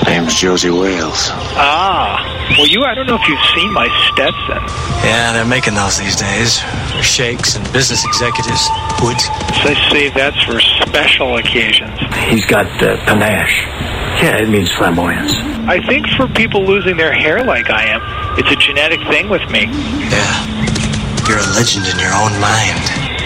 [0.06, 1.30] Name's Josie Wales.
[1.56, 2.20] Ah,
[2.58, 4.62] well, you, I don't know if you've seen my Stetson.
[5.06, 6.60] Yeah, they're making those these days.
[6.92, 8.68] For sheikhs and business executives.
[9.02, 9.16] Would.
[9.64, 11.98] They say that's for special occasions.
[12.28, 13.64] He's got uh, panache.
[14.22, 15.32] Yeah, it means flamboyance.
[15.68, 18.00] I think for people losing their hair like I am,
[18.38, 19.66] it's a genetic thing with me.
[20.08, 20.44] Yeah.
[21.28, 22.78] You're a legend in your own mind.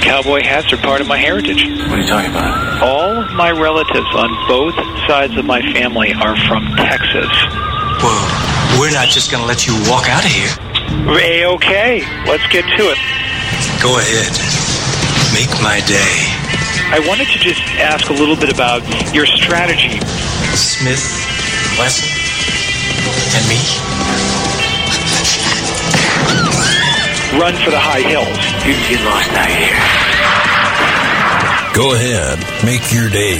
[0.02, 1.66] Cowboy hats are part of my heritage.
[1.90, 2.82] What are you talking about?
[2.82, 4.74] All of my relatives on both
[5.06, 7.30] sides of my family are from Texas.
[8.02, 8.24] Well,
[8.78, 10.54] we're not just going to let you walk out of here.
[11.10, 12.98] A-okay, let's get to it.
[13.82, 14.30] Go ahead.
[15.34, 16.14] Make my day.
[16.90, 18.80] I wanted to just ask a little bit about
[19.12, 20.00] your strategy.
[20.58, 20.98] Smith,
[21.78, 22.08] Wesson,
[23.38, 23.58] and me.
[27.38, 28.26] Run for the high hills.
[28.66, 29.78] You get lost out here.
[31.76, 33.38] Go ahead, make your day.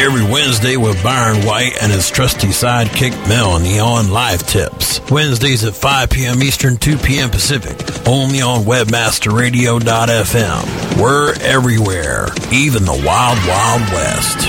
[0.00, 5.00] Every Wednesday with Byron White and his trusty sidekick Melanie on Life Tips.
[5.10, 6.40] Wednesdays at 5 p.m.
[6.42, 7.30] Eastern, 2 p.m.
[7.30, 7.76] Pacific.
[8.06, 11.00] Only on WebmasterRadio.fm.
[11.02, 14.46] We're everywhere, even the Wild Wild West.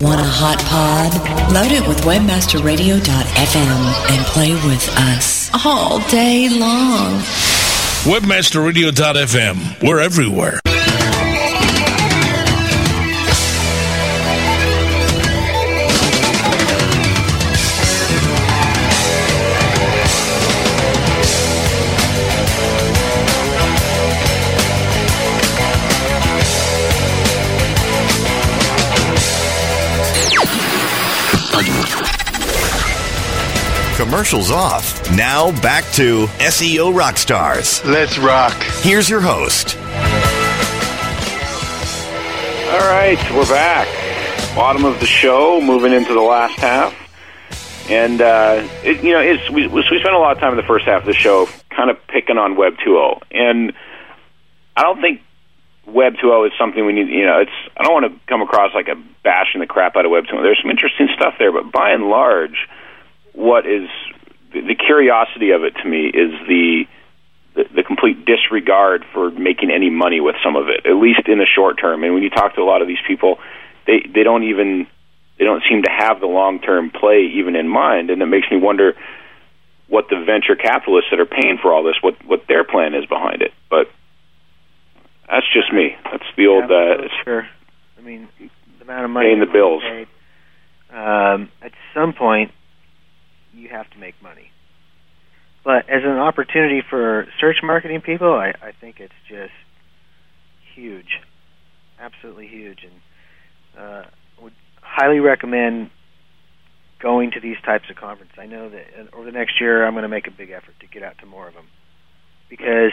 [0.00, 1.12] Want a hot pod?
[1.52, 7.20] Load it with webmasterradio.fm and play with us all day long.
[8.04, 9.82] Webmasterradio.fm.
[9.88, 10.58] We're everywhere.
[34.04, 35.10] Commercials off.
[35.16, 37.82] Now back to SEO Rockstars.
[37.90, 38.52] Let's rock.
[38.82, 39.78] Here's your host.
[42.68, 43.88] All right, we're back.
[44.54, 46.94] Bottom of the show, moving into the last half.
[47.88, 50.64] And uh, it, you know, it's, we we spent a lot of time in the
[50.64, 53.72] first half of the show kind of picking on Web 2.0, and
[54.76, 55.22] I don't think
[55.86, 57.08] Web 2.0 is something we need.
[57.08, 60.04] You know, it's I don't want to come across like a bashing the crap out
[60.04, 60.42] of Web 2.0.
[60.42, 62.68] There's some interesting stuff there, but by and large,
[63.34, 63.88] what is
[64.52, 66.84] the, curiosity of it to me is the,
[67.54, 71.38] the the complete disregard for making any money with some of it, at least in
[71.38, 72.04] the short term.
[72.04, 73.38] And when you talk to a lot of these people,
[73.86, 74.86] they they don't even
[75.38, 78.46] they don't seem to have the long term play even in mind, and it makes
[78.50, 78.94] me wonder
[79.88, 83.04] what the venture capitalists that are paying for all this what what their plan is
[83.06, 83.52] behind it.
[83.68, 83.88] But
[85.28, 85.96] that's just me.
[86.04, 86.70] That's the old.
[86.70, 87.48] Yeah, uh, sure.
[87.98, 89.82] I mean, the amount of money Paying the bills.
[89.82, 90.08] Paid,
[90.90, 92.52] um, at some point,
[93.64, 94.50] you have to make money.
[95.64, 99.54] But as an opportunity for search marketing people, I, I think it's just
[100.74, 101.20] huge,
[101.98, 104.02] absolutely huge, and uh,
[104.42, 105.90] would highly recommend
[107.00, 108.36] going to these types of conferences.
[108.38, 110.74] I know that uh, over the next year, I'm going to make a big effort
[110.80, 111.66] to get out to more of them
[112.50, 112.92] because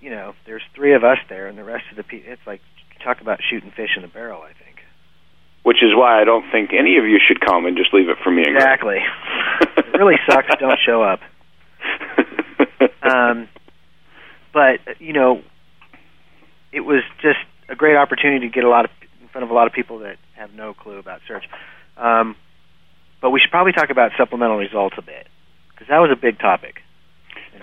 [0.00, 2.32] you know there's three of us there, and the rest of the people.
[2.32, 2.60] It's like
[3.04, 4.42] talk about shooting fish in a barrel.
[4.42, 4.66] I think
[5.66, 8.18] which is why I don't think any of you should come and just leave it
[8.22, 8.44] for me.
[8.46, 8.98] Exactly.
[9.98, 10.48] Really sucks.
[10.58, 11.20] Don't show up.
[13.02, 13.48] Um,
[14.52, 15.42] but you know,
[16.72, 19.54] it was just a great opportunity to get a lot of in front of a
[19.54, 21.44] lot of people that have no clue about search.
[21.96, 22.36] Um,
[23.20, 25.26] but we should probably talk about supplemental results a bit
[25.70, 26.82] because that was a big topic.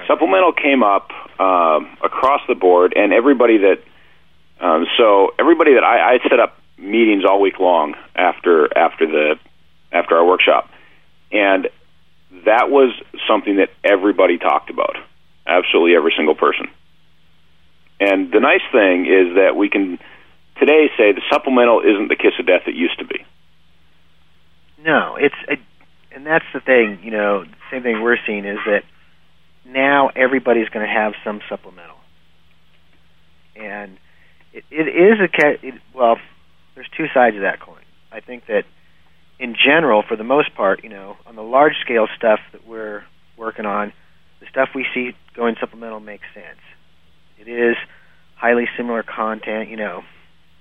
[0.07, 3.77] Supplemental came up um, across the board, and everybody that
[4.59, 9.35] um, so everybody that I, I set up meetings all week long after after the
[9.91, 10.69] after our workshop,
[11.31, 11.69] and
[12.45, 12.93] that was
[13.27, 14.95] something that everybody talked about.
[15.45, 16.67] Absolutely every single person.
[17.99, 19.99] And the nice thing is that we can
[20.59, 23.25] today say the supplemental isn't the kiss of death it used to be.
[24.83, 25.57] No, it's a,
[26.13, 26.99] and that's the thing.
[27.03, 28.83] You know, the same thing we're seeing is that
[29.65, 31.95] now everybody's going to have some supplemental,
[33.55, 33.97] and
[34.51, 36.17] it, it is a it, well.
[36.75, 37.83] There's two sides of that coin.
[38.11, 38.65] I think that
[39.43, 43.03] in general, for the most part, you know, on the large scale stuff that we're
[43.37, 43.91] working on,
[44.39, 46.61] the stuff we see going supplemental makes sense.
[47.37, 47.75] It is
[48.35, 50.03] highly similar content, you know,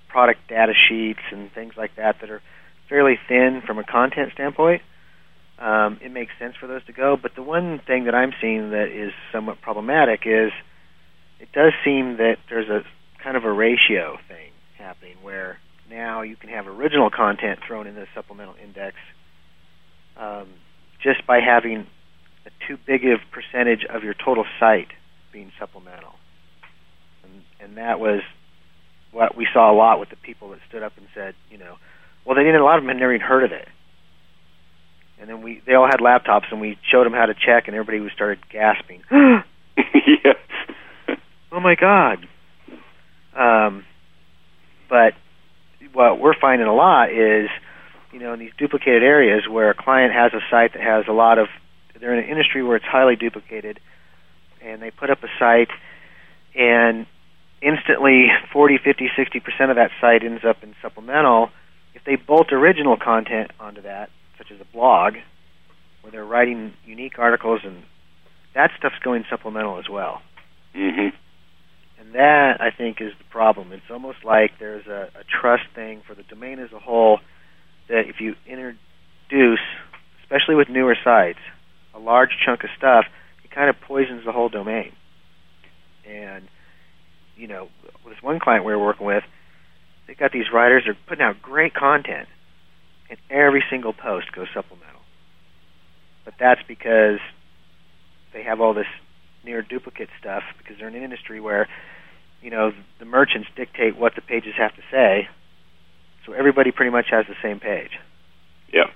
[0.09, 2.41] product data sheets and things like that that are
[2.89, 4.81] fairly thin from a content standpoint.
[5.59, 7.15] Um, it makes sense for those to go.
[7.15, 10.51] But the one thing that I'm seeing that is somewhat problematic is
[11.39, 12.81] it does seem that there's a
[13.23, 15.57] kind of a ratio thing happening where
[15.93, 18.95] now you can have original content thrown in the supplemental index
[20.17, 20.47] um,
[21.01, 21.85] just by having
[22.45, 24.89] a too big of percentage of your total site
[25.31, 26.13] being supplemental.
[27.23, 28.21] And, and that was
[29.11, 31.75] what we saw a lot with the people that stood up and said, you know,
[32.25, 32.61] well, they didn't.
[32.61, 33.67] A lot of them had never even heard of it.
[35.19, 37.75] And then we, they all had laptops, and we showed them how to check, and
[37.75, 39.03] everybody was started gasping.
[39.11, 40.33] yeah.
[41.51, 42.27] oh my god.
[43.35, 43.85] Um,
[44.89, 45.13] but
[45.93, 47.49] what we're finding a lot is,
[48.11, 51.13] you know, in these duplicated areas where a client has a site that has a
[51.13, 51.47] lot of,
[51.99, 53.79] they're in an industry where it's highly duplicated,
[54.61, 55.69] and they put up a site,
[56.55, 57.05] and
[57.61, 61.49] instantly 40, 50, 60 percent of that site ends up in supplemental.
[61.95, 65.15] If they bolt original content onto that, such as a blog,
[66.01, 67.83] where they're writing unique articles, and
[68.53, 70.21] that stuff's going supplemental as well.
[70.75, 71.15] Mm-hmm.
[72.03, 73.71] And that, I think, is the problem.
[73.71, 77.19] It's almost like there's a, a trust thing for the domain as a whole
[77.87, 79.63] that if you introduce,
[80.23, 81.39] especially with newer sites,
[81.93, 83.05] a large chunk of stuff,
[83.43, 84.91] it kind of poisons the whole domain.
[86.05, 86.47] And,
[87.37, 87.69] you know,
[88.05, 89.23] this one client we were working with,
[90.07, 92.27] they've got these writers, they're putting out great content,
[93.09, 95.01] and every single post goes supplemental.
[96.25, 97.19] But that's because
[98.33, 98.87] they have all this
[99.45, 101.67] near duplicate stuff because they're in an industry where
[102.43, 105.27] you know the merchants dictate what the pages have to say.
[106.25, 107.91] So everybody pretty much has the same page.
[108.71, 108.89] Yeah.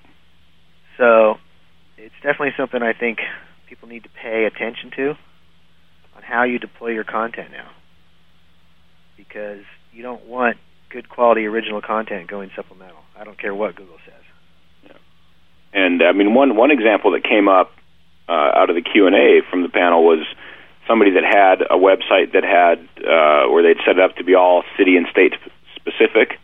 [0.98, 1.36] so
[1.98, 3.20] it's definitely something i think
[3.70, 5.10] people need to pay attention to
[6.16, 7.70] on how you deploy your content now.
[9.16, 9.62] Because
[9.94, 10.58] you don't want
[10.90, 12.98] good quality original content going supplemental.
[13.16, 14.18] I don't care what google says.
[15.74, 17.72] And I mean, one one example that came up
[18.28, 20.26] uh, out of the Q and A from the panel was
[20.88, 24.36] somebody that had a website that had uh, where they'd set it up to be
[24.36, 25.34] all city and state
[25.76, 26.40] specific,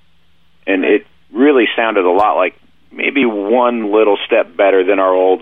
[0.68, 2.56] and it really sounded a lot like
[2.92, 5.42] maybe one little step better than our old,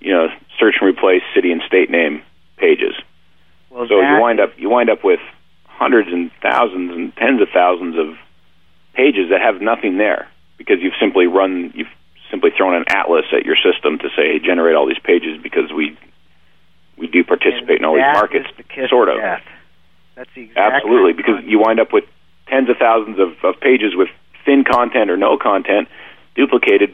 [0.00, 2.22] you know, search and replace city and state name
[2.56, 2.94] pages.
[3.70, 5.20] well so you wind up you wind up with
[5.64, 8.16] hundreds and thousands and tens of thousands of
[8.92, 11.88] pages that have nothing there because you've simply run you've
[12.30, 15.72] simply thrown an atlas at your system to say hey, generate all these pages because
[15.72, 15.96] we
[17.00, 19.16] we do participate in all these markets, the kiss sort of.
[19.16, 19.42] death.
[20.14, 22.04] That's the exact Absolutely, because you wind up with
[22.46, 24.08] tens of thousands of, of pages with
[24.44, 25.88] thin content or no content,
[26.36, 26.92] duplicated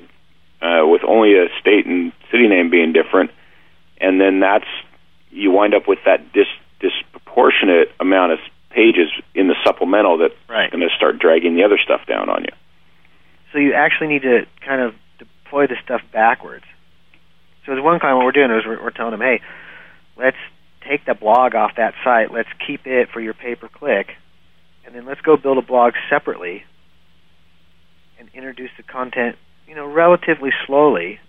[0.63, 3.31] uh, with only a state and city name being different,
[4.01, 4.69] and then that's
[5.31, 6.47] you wind up with that dis,
[6.81, 8.39] disproportionate amount of
[8.71, 10.71] pages in the supplemental that's Right.
[10.71, 12.53] going to start dragging the other stuff down on you.
[13.53, 16.65] So you actually need to kind of deploy the stuff backwards.
[17.65, 19.41] So as one client, what we're doing is we're, we're telling them, hey,
[20.17, 20.37] let's
[20.89, 22.33] take the blog off that site.
[22.33, 24.09] Let's keep it for your pay-per-click,
[24.85, 26.65] and then let's go build a blog separately
[28.19, 29.37] and introduce the content,
[29.67, 31.21] you know, relatively slowly,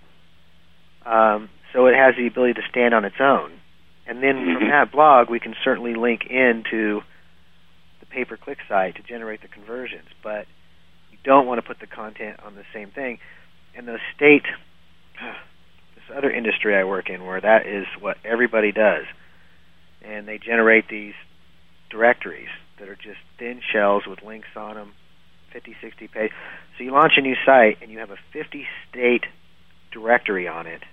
[1.05, 3.51] um, so it has the ability to stand on its own.
[4.05, 4.69] And then from Mhm.
[4.69, 7.03] that blog, we can certainly link into
[7.99, 10.07] the pay-per-click site to generate the conversions.
[10.23, 10.47] But
[11.11, 13.19] you don't want to put the content on the same thing.
[13.75, 14.45] And the state,
[16.15, 19.05] other industry I work in, where that is what everybody does,
[20.01, 21.13] and they generate these
[21.89, 22.49] directories
[22.79, 24.93] that are just thin shells with links on them,
[25.53, 26.31] 50, 60 page.
[26.77, 29.23] So you launch a new site and you have a 50 state
[29.91, 30.83] directory on it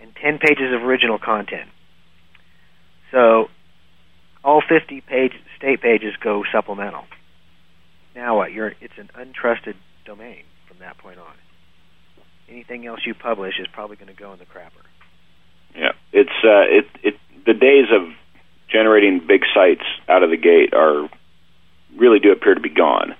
[0.00, 1.70] and 10 pages of original content.
[3.10, 3.46] So
[4.44, 7.04] all 50 page state pages go supplemental.
[8.14, 8.52] Now what?
[8.52, 9.74] You're it's an untrusted
[10.04, 11.34] domain from that point on.
[12.48, 14.84] Anything else you publish is probably going to go in the crapper.
[15.74, 18.12] Yeah, it's uh, it it the days of
[18.70, 21.08] generating big sites out of the gate are
[21.96, 23.14] really do appear to be gone,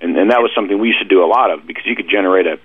[0.00, 2.08] and and that was something we used to do a lot of because you could
[2.08, 2.58] generate a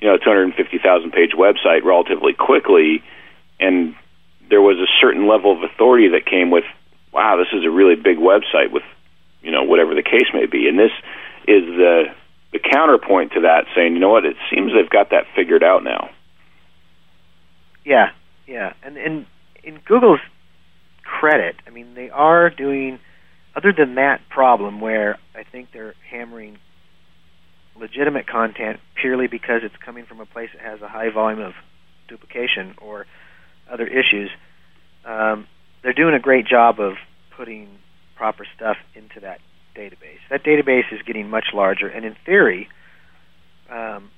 [0.00, 3.02] you know 250,000 page website relatively quickly,
[3.58, 3.94] and
[4.48, 6.64] there was a certain level of authority that came with
[7.12, 8.82] wow this is a really big website with
[9.42, 10.92] you know whatever the case may be, and this
[11.46, 12.04] is the
[12.52, 15.84] the counterpoint to that saying you know what it seems they've got that figured out
[15.84, 16.10] now.
[17.84, 18.10] Yeah,
[18.46, 19.26] yeah, and and
[19.62, 20.20] in Google's
[21.04, 22.98] credit, I mean they are doing.
[23.56, 26.58] Other than that problem, where I think they're hammering
[27.76, 31.54] legitimate content purely because it's coming from a place that has a high volume of
[32.08, 33.06] duplication or
[33.68, 34.30] other issues,
[35.04, 35.46] um,
[35.82, 36.94] they're doing a great job of
[37.36, 37.68] putting
[38.16, 39.40] proper stuff into that
[39.74, 40.20] database.
[40.30, 42.68] That database is getting much larger, and in theory,
[43.70, 44.10] um,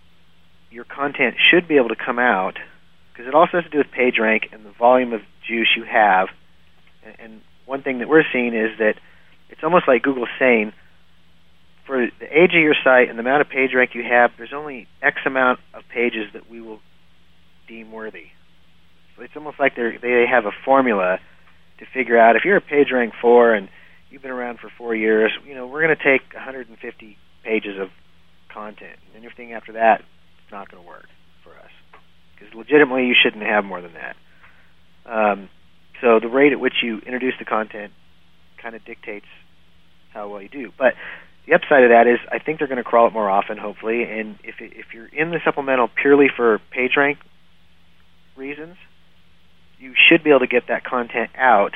[0.70, 2.58] your content should be able to come out
[3.12, 5.84] because it also has to do with page rank and the volume of juice you
[5.84, 6.28] have.
[7.04, 8.94] And, and one thing that we're seeing is that
[9.50, 10.72] it's almost like Google saying,
[11.86, 14.52] for the age of your site and the amount of page rank you have, there's
[14.54, 16.80] only X amount of pages that we will
[17.68, 18.26] deem worthy.
[19.16, 21.18] So it's almost like they they have a formula
[21.78, 23.68] to figure out if you're a page rank four and
[24.12, 27.88] you've been around for four years, you know, we're going to take 150 pages of
[28.52, 31.06] content, and after that, it's not going to work
[31.42, 31.70] for us
[32.34, 34.16] because legitimately you shouldn't have more than that.
[35.06, 35.48] Um,
[36.00, 37.92] so the rate at which you introduce the content
[38.60, 39.26] kind of dictates
[40.12, 40.72] how well you do.
[40.76, 40.94] But
[41.46, 44.04] the upside of that is I think they're going to crawl it more often, hopefully.
[44.04, 47.18] And if if you're in the supplemental purely for page rank
[48.36, 48.76] reasons,
[49.78, 51.72] you should be able to get that content out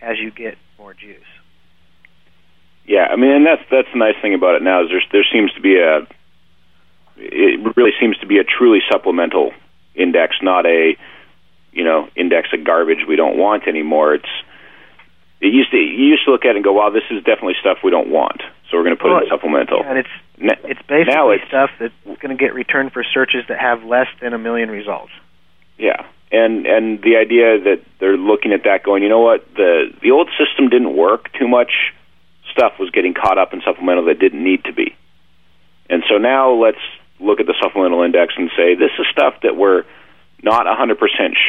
[0.00, 1.20] as you get more juice.
[2.86, 5.26] Yeah, I mean, and that's that's the nice thing about it now is there's there
[5.32, 6.06] seems to be a
[7.16, 9.52] it really seems to be a truly supplemental
[9.94, 10.96] index, not a
[11.72, 14.14] you know index of garbage we don't want anymore.
[14.14, 14.34] It's
[15.40, 17.54] it used to you used to look at it and go, wow, this is definitely
[17.60, 19.80] stuff we don't want, so we're going to put it in supplemental.
[19.80, 23.04] Yeah, and it's Na- it's basically now it's stuff that's going to get returned for
[23.04, 25.12] searches that have less than a million results.
[25.78, 29.92] Yeah, and and the idea that they're looking at that, going, you know what, the
[30.02, 31.32] the old system didn't work.
[31.38, 31.92] Too much
[32.52, 34.94] stuff was getting caught up in supplemental that didn't need to be,
[35.88, 36.82] and so now let's
[37.20, 39.84] look at the supplemental index and say this is stuff that we're
[40.42, 40.98] not 100%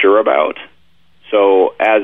[0.02, 0.58] sure about.
[1.32, 2.04] So as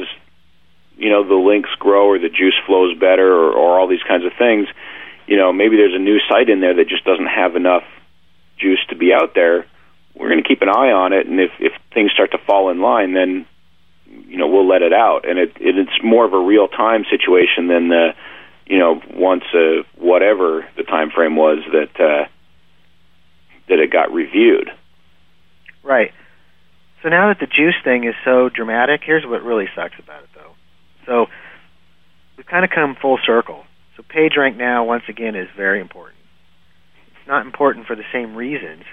[0.97, 4.25] you know, the links grow or the juice flows better or, or all these kinds
[4.25, 4.67] of things,
[5.25, 7.83] you know, maybe there's a new site in there that just doesn't have enough
[8.57, 9.65] juice to be out there
[10.15, 12.69] we're going to keep an eye on it, and if if things start to fall
[12.69, 13.45] in line, then
[14.27, 17.05] you know we'll let it out, and it, it it's more of a real time
[17.09, 18.09] situation than the
[18.65, 22.27] you know once uh, whatever the time frame was that uh,
[23.69, 24.69] that it got reviewed.
[25.83, 26.11] Right.
[27.01, 30.29] So now that the juice thing is so dramatic, here's what really sucks about it,
[30.35, 30.51] though.
[31.07, 31.25] So
[32.37, 33.63] we've kind of come full circle.
[33.97, 36.19] So page rank now, once again, is very important.
[37.19, 38.83] It's not important for the same reasons,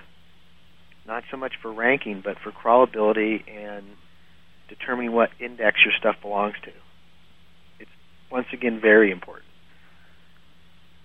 [1.09, 3.85] not so much for ranking, but for crawlability and
[4.69, 6.71] determining what index your stuff belongs to.
[7.81, 7.91] It's
[8.31, 9.47] once again very important.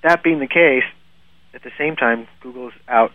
[0.04, 0.84] That being the case,
[1.54, 3.12] at the same time, Google's out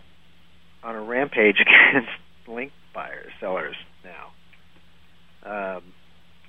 [0.83, 2.09] on a rampage against
[2.47, 5.75] link buyers, sellers now.
[5.77, 5.83] Um,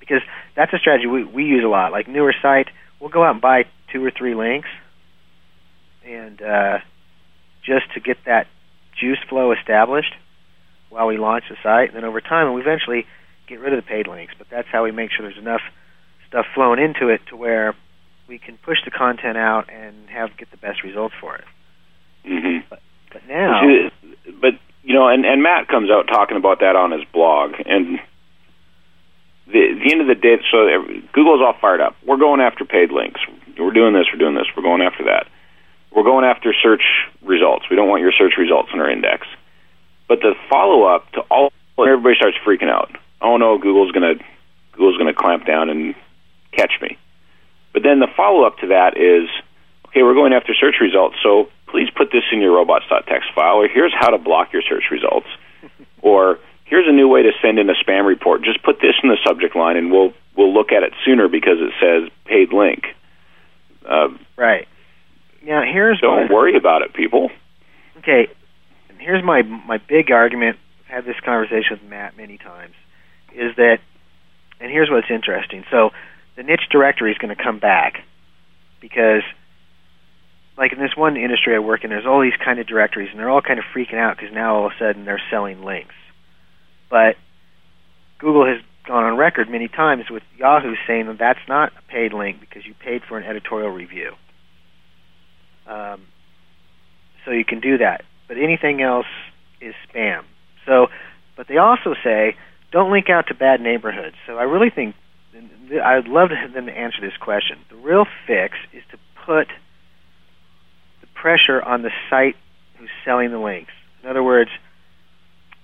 [0.01, 0.22] because
[0.57, 1.93] that's a strategy we, we use a lot.
[1.93, 2.68] Like newer site,
[2.99, 4.68] we'll go out and buy two or three links,
[6.05, 6.78] and uh,
[7.62, 8.47] just to get that
[8.99, 10.14] juice flow established
[10.91, 11.88] while we launch the site.
[11.88, 13.07] And then over time, and we eventually
[13.49, 14.34] get rid of the paid links.
[14.36, 15.62] But that's how we make sure there's enough
[16.28, 17.74] stuff flowing into it to where
[18.28, 21.45] we can push the content out and have get the best results for it.
[22.24, 22.66] Mm-hmm.
[22.68, 22.80] But,
[23.12, 23.61] but now,
[24.41, 27.99] but you know, and and Matt comes out talking about that on his blog, and
[29.47, 30.68] the the end of the day, so
[31.12, 31.97] Google's all fired up.
[32.07, 33.20] We're going after paid links.
[33.59, 34.07] We're doing this.
[34.12, 34.47] We're doing this.
[34.57, 35.26] We're going after that.
[35.91, 36.84] We're going after search
[37.22, 37.66] results.
[37.68, 39.26] We don't want your search results in our index.
[40.11, 42.90] But the follow up to all everybody starts freaking out.
[43.22, 44.14] Oh no, Google's gonna
[44.72, 45.94] Google's gonna clamp down and
[46.50, 46.98] catch me.
[47.72, 49.30] But then the follow up to that is,
[49.86, 53.68] okay, we're going after search results, so please put this in your robots.txt file, or
[53.68, 55.28] here's how to block your search results,
[56.02, 58.42] or here's a new way to send in a spam report.
[58.42, 61.58] Just put this in the subject line, and we'll we'll look at it sooner because
[61.61, 62.82] it says paid link.
[63.88, 64.66] Uh, right.
[65.44, 67.30] Now here's don't worry about it, people.
[67.98, 68.26] Okay,
[69.01, 70.59] here's my my big argument.
[70.80, 72.74] I've had this conversation with Matt many times.
[73.34, 73.78] Is that,
[74.61, 75.64] and here's what's interesting.
[75.70, 75.90] So
[76.36, 77.94] the niche directory is going to come back
[78.80, 79.22] because
[80.57, 83.18] like in this one industry I work in, there's all these kind of directories, and
[83.18, 85.94] they're all kind of freaking out because now all of a sudden they're selling links.
[86.90, 87.16] But
[88.18, 92.12] Google has gone on record many times with Yahoo saying that that's not a paid
[92.12, 94.12] link because you paid for an editorial review.
[95.66, 96.03] Um,
[97.24, 99.11] so you can do that, but anything else
[99.61, 100.22] is spam.
[100.64, 100.87] So,
[101.37, 102.37] but they also say
[102.70, 104.14] don't link out to bad neighborhoods.
[104.24, 104.95] So I really think
[105.35, 107.59] I'd love to have them to answer this question.
[107.70, 109.49] The real fix is to put
[111.01, 112.37] the pressure on the site
[112.78, 113.72] who's selling the links.
[114.05, 114.51] In other words,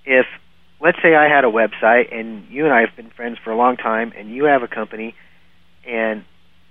[0.05, 0.27] if
[0.81, 3.57] let's say I had a website and you and I have been friends for a
[3.57, 5.15] long time, and you have a company,
[5.87, 6.25] and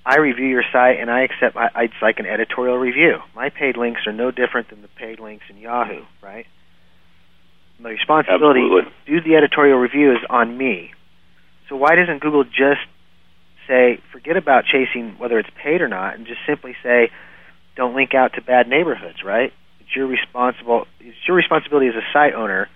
[0.06, 3.18] I review your site and I accept I, it's like an editorial review.
[3.36, 6.46] My paid links are no different than the paid links in Yahoo, right?
[7.82, 8.92] The responsibility Absolutely.
[9.06, 10.92] to do the editorial review is on me.
[11.68, 12.86] So why doesn't Google just
[13.68, 17.10] say forget about chasing whether it's paid or not and just simply say
[17.76, 19.52] don't link out to bad neighborhoods, right?
[19.80, 22.70] It's your responsible it's your responsibility as a site owner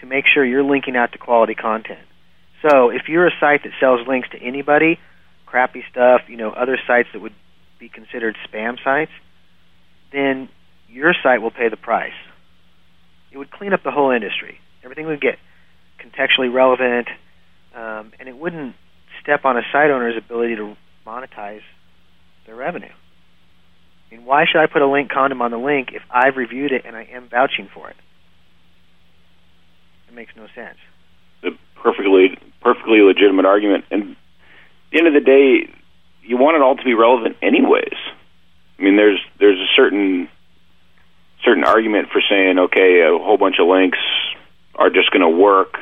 [0.00, 2.00] to make sure you're linking out to quality content.
[2.68, 4.98] So if you're a site that sells links to anybody,
[5.46, 7.34] crappy stuff, you know, other sites that would
[7.78, 9.12] be considered spam sites,
[10.12, 10.48] then
[10.88, 12.12] your site will pay the price.
[13.32, 14.58] It would clean up the whole industry.
[14.82, 15.38] Everything would get
[15.98, 17.08] contextually relevant,
[17.74, 18.74] um, and it wouldn't
[19.22, 20.76] step on a site owner's ability to
[21.06, 21.62] monetize
[22.46, 22.92] their revenue.
[24.10, 26.72] I mean, why should I put a link condom on the link if I've reviewed
[26.72, 27.96] it and I am vouching for it?
[30.08, 30.78] It makes no sense.
[31.42, 34.16] A perfectly perfectly legitimate argument, and
[34.92, 35.72] the end of the day,
[36.22, 37.96] you want it all to be relevant anyways.
[38.78, 40.28] I mean, there's there's a certain
[41.44, 43.98] certain argument for saying, okay, a whole bunch of links
[44.74, 45.78] are just going to work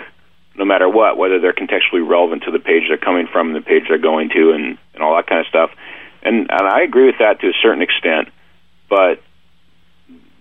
[0.57, 3.85] no matter what, whether they're contextually relevant to the page they're coming from, the page
[3.89, 5.71] they're going to, and and all that kind of stuff.
[6.23, 8.29] And and I agree with that to a certain extent,
[8.89, 9.21] but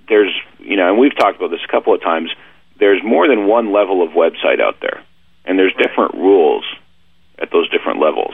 [0.07, 2.30] there's you know, and we've talked about this a couple of times.
[2.80, 5.03] There's more than one level of website out there,
[5.45, 6.66] and there's different rules
[7.39, 8.34] at those different levels.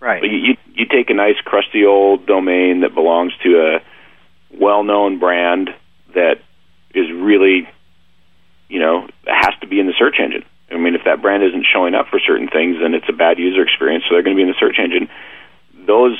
[0.00, 0.20] Right.
[0.20, 5.18] But you, you you take a nice crusty old domain that belongs to a well-known
[5.18, 5.70] brand
[6.14, 6.36] that
[6.94, 7.68] is really,
[8.68, 10.44] you know, has to be in the search engine.
[10.70, 13.38] I mean, if that brand isn't showing up for certain things, then it's a bad
[13.38, 14.04] user experience.
[14.04, 15.08] So they're going to be in the search engine.
[15.86, 16.16] Those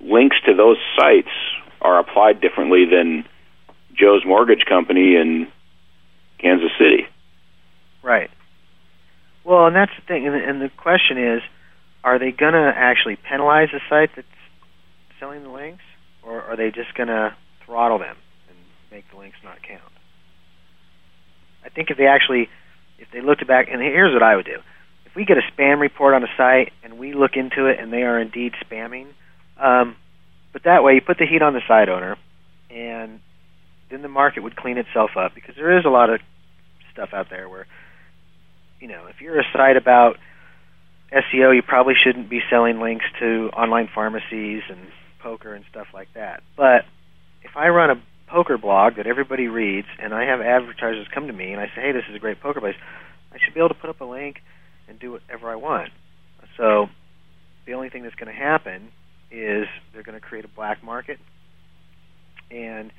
[0.00, 1.30] links to those sites
[1.80, 3.24] are applied differently than
[3.94, 5.48] Joe's Mortgage Company in
[6.38, 7.06] Kansas City.
[8.02, 8.30] Right.
[9.44, 10.26] Well, and that's the thing.
[10.26, 11.42] And the, and the question is,
[12.04, 14.26] are they going to actually penalize the site that's
[15.18, 15.82] selling the links,
[16.22, 17.34] or are they just going to
[17.64, 18.16] throttle them
[18.48, 18.58] and
[18.90, 19.82] make the links not count?
[21.64, 22.48] I think if they actually,
[22.98, 24.58] if they looked back, and here's what I would do:
[25.06, 27.92] if we get a spam report on a site and we look into it and
[27.92, 29.08] they are indeed spamming,
[29.58, 29.96] um,
[30.52, 32.16] but that way you put the heat on the site owner,
[32.70, 33.20] and
[33.90, 36.20] then the market would clean itself up because there is a lot of
[36.92, 37.66] stuff out there where,
[38.80, 40.16] you know, if you're a site about
[41.12, 44.78] SEO, you probably shouldn't be selling links to online pharmacies and
[45.22, 46.42] poker and stuff like that.
[46.56, 46.84] But
[47.42, 51.32] if I run a poker blog that everybody reads and I have advertisers come to
[51.32, 52.76] me and I say, hey, this is a great poker place,
[53.32, 54.36] I should be able to put up a link
[54.88, 55.90] and do whatever I want.
[56.56, 56.86] So
[57.66, 58.90] the only thing that's going to happen
[59.30, 61.18] is they're going to create a black market
[62.50, 62.90] and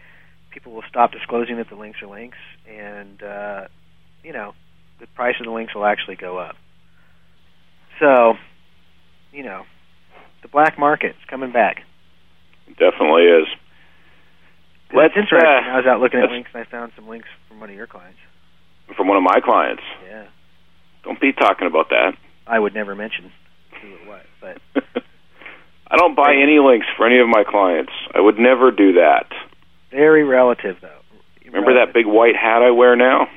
[0.52, 2.38] people will stop disclosing that the links are links,
[2.68, 3.68] and uh,
[4.24, 4.54] you know,
[5.00, 6.56] the price of the links will actually go up.
[8.00, 8.34] So,
[9.32, 9.64] you know,
[10.42, 11.84] the black market is coming back.
[12.78, 13.48] Definitely is.
[14.94, 15.40] Let's, interesting.
[15.46, 17.76] uh, I was out looking at links, and I found some links from one of
[17.76, 18.18] your clients.
[18.96, 19.84] From one of my clients.
[20.08, 20.26] Yeah,
[21.04, 22.14] Don't be talking about that.
[22.48, 23.32] I would never mention
[23.82, 24.58] who or what, but
[25.92, 27.92] I don't buy any links for any of my clients.
[28.16, 29.28] I would never do that.
[29.92, 30.96] very relative, though.
[31.46, 33.28] Remember that big white hat I wear now?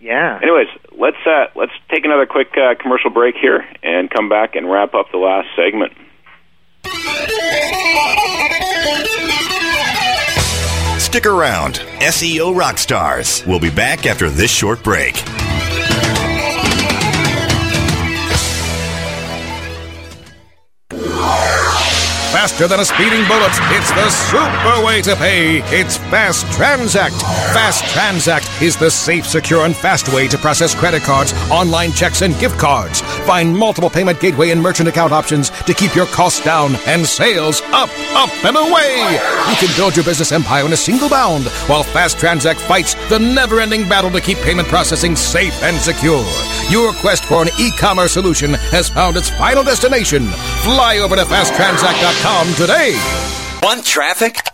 [0.00, 0.38] Yeah.
[0.42, 0.68] Anyways,
[0.98, 4.94] let's uh, let's take another quick uh, commercial break here and come back and wrap
[4.94, 5.92] up the last segment.
[11.00, 11.74] Stick around.
[12.00, 13.46] SEO Rockstars.
[13.46, 15.14] We'll be back after this short break.
[22.44, 23.52] Faster than a speeding bullet.
[23.72, 25.62] It's the super way to pay.
[25.74, 27.14] It's Fast Transact.
[27.54, 32.20] Fast Transact is the safe, secure, and fast way to process credit cards, online checks,
[32.20, 33.00] and gift cards.
[33.24, 37.62] Find multiple payment gateway and merchant account options to keep your costs down and sales
[37.72, 39.18] up, up, and away.
[39.50, 43.18] You can build your business empire in a single bound while Fast Transact fights the
[43.18, 46.24] never ending battle to keep payment processing safe and secure.
[46.70, 50.26] Your quest for an e commerce solution has found its final destination.
[50.62, 52.94] Fly over to fasttransact.com today.
[53.62, 54.53] Want traffic?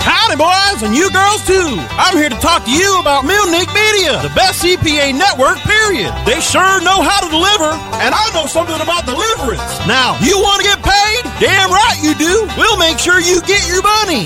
[0.00, 1.76] Howdy, boys, and you girls too.
[2.00, 6.08] I'm here to talk to you about Millnic Media, the best CPA network, period.
[6.24, 7.68] They sure know how to deliver,
[8.00, 9.60] and I know something about deliverance.
[9.84, 11.20] Now, you want to get paid?
[11.36, 12.48] Damn right you do.
[12.56, 14.24] We'll make sure you get your money.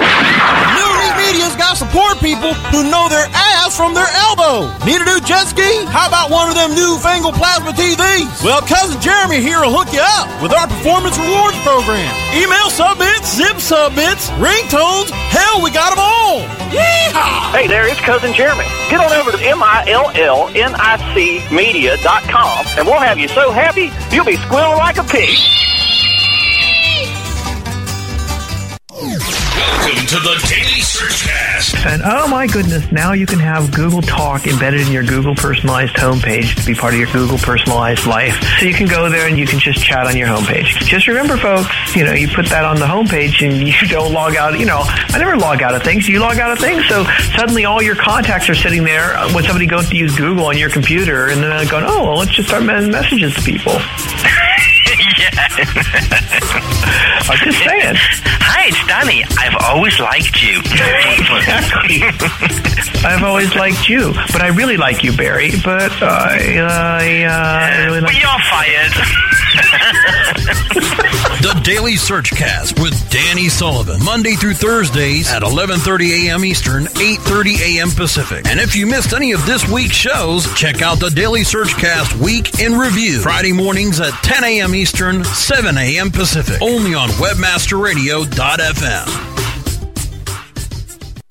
[0.00, 4.64] Millnic Media's got support people who know their ass from their elbow.
[4.88, 5.84] Need a new jet ski?
[5.92, 8.40] How about one of them newfangled plasma TVs?
[8.40, 12.08] Well, cousin Jeremy here will hook you up with our performance rewards program.
[12.32, 15.12] Email submits, zip submits, ringtones.
[15.28, 16.48] Hell, we got them all.
[16.72, 17.52] Yeehaw!
[17.52, 18.64] Hey there, it's Cousin Jeremy.
[18.88, 21.20] Get on over to M-I-L-L-N-I-C
[21.52, 25.36] media.com and we'll have you so happy you'll be squealing like a pig.
[29.68, 31.84] Welcome to the Daily Searchcast.
[31.84, 35.94] And oh my goodness, now you can have Google Talk embedded in your Google personalized
[35.94, 38.34] homepage to be part of your Google personalized life.
[38.58, 40.64] So you can go there and you can just chat on your homepage.
[40.86, 44.36] Just remember, folks, you know, you put that on the homepage and you don't log
[44.36, 44.58] out.
[44.58, 46.08] You know, I never log out of things.
[46.08, 46.86] You log out of things.
[46.88, 47.04] So
[47.36, 50.56] suddenly all your contacts are sitting there uh, when somebody goes to use Google on
[50.56, 53.76] your computer and then they're going, oh, well, let's just start sending messages to people.
[55.58, 57.96] I'm just saying.
[58.70, 59.24] It's Danny.
[59.38, 60.60] I've always liked you.
[63.02, 65.52] I've always liked you, but I really like you, Barry.
[65.64, 68.14] But uh, I, uh, I really like.
[68.14, 68.92] You're fired.
[71.40, 76.44] The Daily Searchcast with Danny Sullivan, Monday through Thursdays at 11:30 a.m.
[76.44, 77.90] Eastern, 8:30 a.m.
[77.90, 78.44] Pacific.
[78.48, 82.58] And if you missed any of this week's shows, check out the Daily Searchcast Week
[82.60, 84.74] in Review, Friday mornings at 10 a.m.
[84.74, 86.10] Eastern, 7 a.m.
[86.10, 89.47] Pacific, only on WebmasterRadio.fm.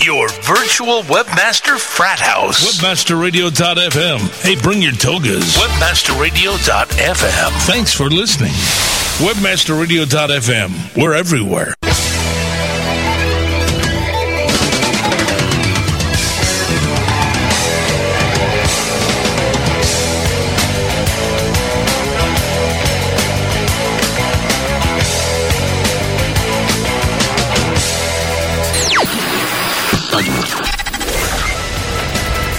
[0.08, 2.80] Your virtual webmaster frat house.
[2.80, 4.42] Webmasterradio.fm.
[4.42, 5.58] Hey, bring your togas.
[5.58, 7.68] Webmasterradio.fm.
[7.68, 8.54] Thanks for listening.
[9.20, 10.96] Webmasterradio.fm.
[10.96, 11.74] We're everywhere.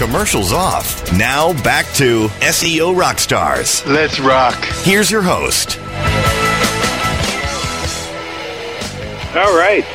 [0.09, 1.13] Commercials off.
[1.13, 3.85] Now back to SEO Rockstars.
[3.85, 4.55] Let's rock.
[4.81, 5.77] Here's your host.
[9.37, 9.85] All right.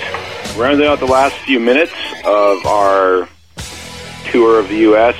[0.57, 1.93] Rounding out the last few minutes
[2.25, 3.29] of our
[4.31, 5.17] tour of the U.S.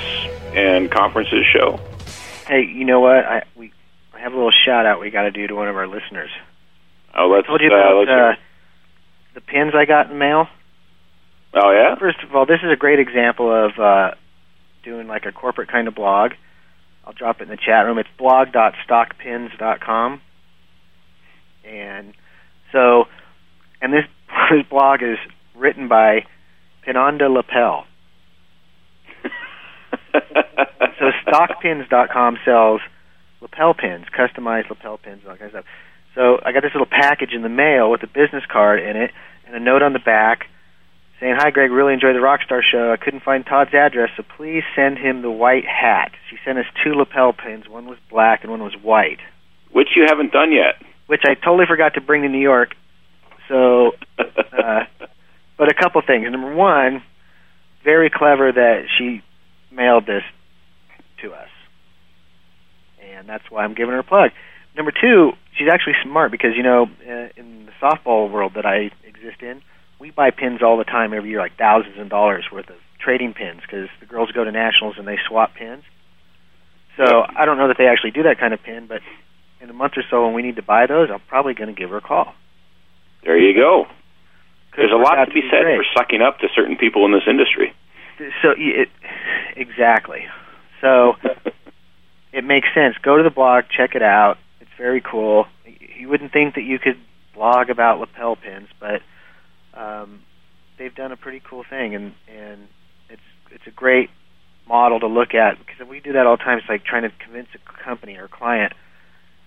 [0.53, 1.77] and conferences show.
[2.47, 3.25] Hey, you know what?
[3.25, 3.73] I we
[4.13, 6.29] I have a little shout out we got to do to one of our listeners.
[7.13, 7.43] Oh, let's.
[7.43, 8.41] I told you uh, about let's uh,
[9.33, 10.47] the pins I got in the mail.
[11.53, 11.95] oh yeah.
[11.99, 14.11] First of all, this is a great example of uh,
[14.85, 16.33] doing like a corporate kind of blog.
[17.03, 17.97] I'll drop it in the chat room.
[17.97, 20.21] It's blog.stockpins.com.
[21.65, 22.13] And
[22.71, 23.05] so,
[23.81, 24.05] and this,
[24.51, 25.17] this blog is
[25.55, 26.25] written by
[26.87, 27.85] Pinonda lapel.
[30.99, 32.81] so stockpins.com sells
[33.41, 35.65] lapel pins, customized lapel pins, and all kinds of stuff.
[36.15, 39.11] So I got this little package in the mail with a business card in it
[39.45, 40.45] and a note on the back
[41.25, 41.71] saying, "Hi, Greg.
[41.71, 42.91] Really enjoyed the Rockstar show.
[42.91, 46.65] I couldn't find Todd's address, so please send him the white hat." She sent us
[46.83, 47.67] two lapel pins.
[47.67, 49.19] One was black and one was white.
[49.71, 50.75] Which you haven't done yet.
[51.07, 52.75] Which I totally forgot to bring to New York.
[53.47, 54.85] So, uh,
[55.57, 56.27] but a couple things.
[56.29, 57.03] Number one,
[57.83, 59.21] very clever that she
[59.71, 60.23] mailed this
[61.21, 61.49] to us,
[63.01, 64.31] and that's why I'm giving her a plug.
[64.75, 68.91] Number two, she's actually smart because you know uh, in the softball world that I
[69.07, 69.61] exist in,
[70.05, 73.33] we buy pins all the time every year, like thousands of dollars worth of trading
[73.33, 75.83] pins because the girls go to nationals and they swap pins.
[76.95, 79.01] So I don't know that they actually do that kind of pin, but
[79.61, 81.79] in a month or so when we need to buy those, I'm probably going to
[81.79, 82.35] give her a call.
[83.23, 83.85] There you go.
[84.77, 85.77] There's a lot to be to be said great.
[85.77, 87.73] for sucking up to certain people in this industry.
[88.43, 88.89] So it,
[89.55, 90.27] exactly.
[90.81, 91.13] So
[92.31, 92.95] it makes sense.
[93.01, 94.37] Go to the blog, check it out.
[94.61, 95.47] It's very cool.
[95.97, 96.99] You wouldn't think that you could
[97.33, 99.01] blog about lapel pins, but
[99.75, 100.21] um,
[100.77, 102.67] they've done a pretty cool thing, and and
[103.09, 103.21] it's
[103.51, 104.09] it's a great
[104.67, 106.57] model to look at because we do that all the time.
[106.57, 108.73] It's like trying to convince a company or a client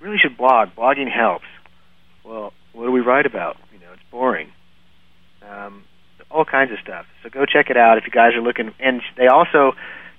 [0.01, 0.71] really should blog.
[0.77, 1.47] Blogging helps.
[2.25, 3.57] Well, what do we write about?
[3.73, 4.53] You know, it's boring.
[5.49, 5.85] Um,
[6.31, 7.07] all kinds of stuff.
[7.23, 8.73] So go check it out if you guys are looking.
[8.79, 9.73] And they also,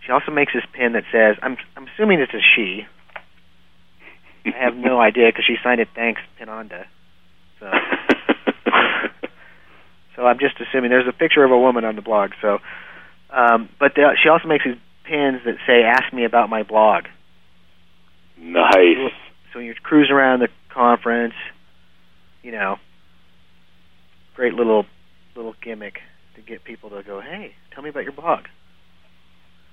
[0.05, 2.85] she also makes this pin that says, I'm I'm assuming it's a she.
[4.45, 6.85] I have no idea because she signed it thanks Pinonda.
[7.59, 7.69] So,
[10.19, 12.31] so I'm just assuming there's a picture of a woman on the blog.
[12.41, 12.59] So,
[13.29, 17.05] um, but the, she also makes these pins that say "Ask me about my blog."
[18.37, 19.13] Nice.
[19.51, 21.35] So when you're cruising around the conference,
[22.43, 22.75] you know,
[24.35, 24.85] great little
[25.37, 25.99] little gimmick
[26.35, 28.45] to get people to go, "Hey, tell me about your blog."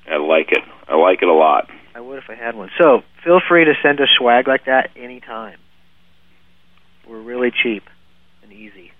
[0.09, 0.63] I like it.
[0.87, 1.69] I like it a lot.
[1.97, 2.71] I would if I had one.
[2.81, 5.59] So feel free to send us swag like that anytime.
[7.09, 7.83] We're really cheap
[8.45, 8.96] and easy, and we'll, we'll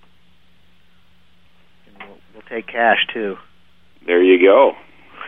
[2.49, 3.37] take cash too.
[4.05, 4.73] There you go.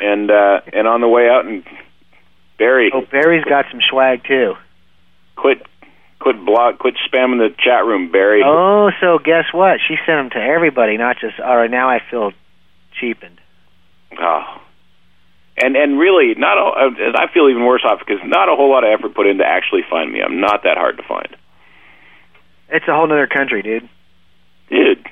[0.02, 1.64] And uh, and on the way out, and
[2.58, 4.54] Barry, Oh, Barry's got some swag too.
[5.36, 5.62] quit
[6.20, 8.42] quit blog, quit spamming the chat room, Barry.
[8.46, 9.80] Oh, so guess what?
[9.88, 11.40] She sent them to everybody, not just.
[11.40, 12.32] All right, now I feel
[13.00, 13.40] cheapened.
[14.20, 14.62] Oh.
[15.62, 18.70] And and really, not a, uh, I feel even worse off because not a whole
[18.70, 20.22] lot of effort put in to actually find me.
[20.22, 21.36] I'm not that hard to find,
[22.70, 23.90] It's a whole other country, dude.
[24.70, 25.06] dude.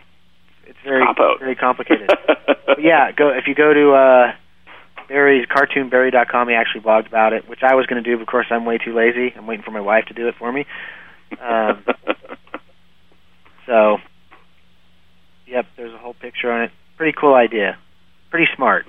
[0.77, 1.03] It's very
[1.39, 2.09] very complicated.
[2.79, 4.33] yeah, go if you go to uh
[5.07, 6.49] Barry's cartoonbarry.com.
[6.49, 8.17] He actually blogged about it, which I was going to do.
[8.17, 9.33] But of course, I'm way too lazy.
[9.35, 10.65] I'm waiting for my wife to do it for me.
[11.41, 11.83] Um,
[13.65, 13.97] so,
[15.45, 16.71] yep, there's a whole picture on it.
[16.97, 17.77] Pretty cool idea.
[18.29, 18.85] Pretty smart.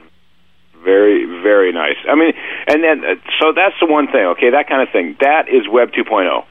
[0.83, 1.97] Very, very nice.
[2.09, 2.33] I mean,
[2.67, 4.25] and then uh, so that's the one thing.
[4.37, 5.17] Okay, that kind of thing.
[5.21, 6.45] That is Web 2.0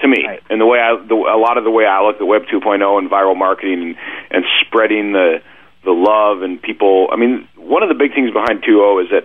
[0.00, 2.26] to me, and the way I, the, a lot of the way I look at
[2.26, 3.96] Web 2.0 and viral marketing and,
[4.30, 5.42] and spreading the
[5.84, 7.08] the love and people.
[7.12, 9.24] I mean, one of the big things behind 2.0 is that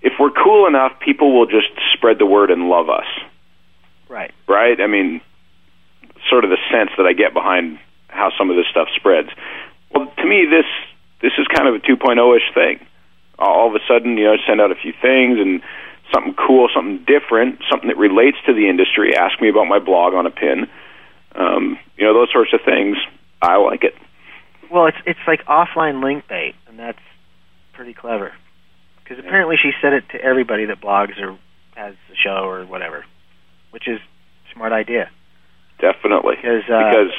[0.00, 3.06] if we're cool enough, people will just spread the word and love us.
[4.08, 4.32] Right.
[4.48, 4.80] Right.
[4.80, 5.20] I mean,
[6.28, 7.78] sort of the sense that I get behind
[8.08, 9.28] how some of this stuff spreads.
[9.94, 10.66] Well, to me, this
[11.20, 12.84] this is kind of a 2.0ish thing.
[13.38, 15.62] All of a sudden, you know, send out a few things and
[16.12, 19.16] something cool, something different, something that relates to the industry.
[19.16, 20.66] Ask me about my blog on a pin.
[21.34, 22.96] Um, you know, those sorts of things.
[23.40, 23.94] I like it.
[24.70, 27.02] Well, it's it's like offline link bait, and that's
[27.72, 28.32] pretty clever.
[29.02, 31.38] Because apparently she said it to everybody that blogs or
[31.74, 33.04] has a show or whatever,
[33.70, 35.10] which is a smart idea.
[35.80, 36.36] Definitely.
[36.36, 37.12] Because, uh, because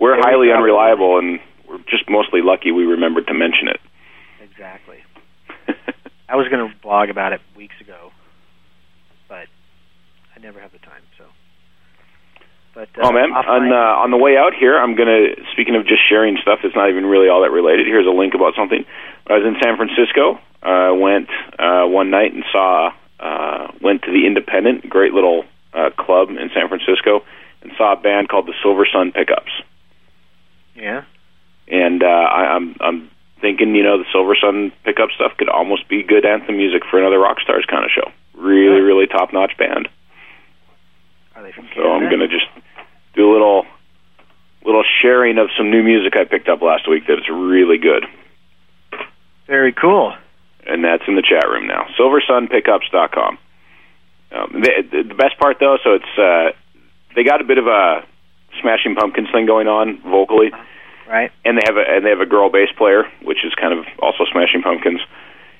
[0.00, 3.80] we're highly unreliable and we're just mostly lucky we remembered to mention it.
[4.42, 4.98] Exactly.
[6.28, 8.10] I was going to blog about it weeks ago,
[10.44, 11.02] never have the time.
[11.16, 11.24] So,
[12.74, 15.34] but uh, oh man, on uh, on the way out here, I'm gonna.
[15.52, 17.86] Speaking of just sharing stuff that's not even really all that related.
[17.86, 18.84] Here's a link about something.
[19.26, 20.38] I was in San Francisco.
[20.62, 21.28] Uh, went
[21.58, 22.92] uh, one night and saw.
[23.18, 27.24] Uh, went to the Independent, great little uh, club in San Francisco,
[27.62, 29.52] and saw a band called the Silver Sun Pickups.
[30.74, 31.04] yeah,
[31.68, 35.88] And uh, I, I'm I'm thinking, you know, the Silver Sun Pickup stuff could almost
[35.88, 38.10] be good anthem music for another rock stars kind of show.
[38.34, 39.88] Really, really top notch band.
[41.36, 42.46] are they from So I'm gonna just
[43.14, 43.64] do a little
[44.64, 48.06] little sharing of some new music I picked up last week that's really good.
[49.46, 50.14] Very cool.
[50.66, 51.84] And that's in the chat room now.
[52.00, 53.38] SilverSunPickups.com.
[54.32, 56.56] Um, the, the best part though, so it's uh,
[57.14, 58.02] they got a bit of a
[58.62, 60.50] Smashing Pumpkins thing going on vocally,
[61.06, 61.30] Right.
[61.44, 63.84] and they have a and they have a girl bass player, which is kind of
[64.00, 65.00] also Smashing Pumpkins.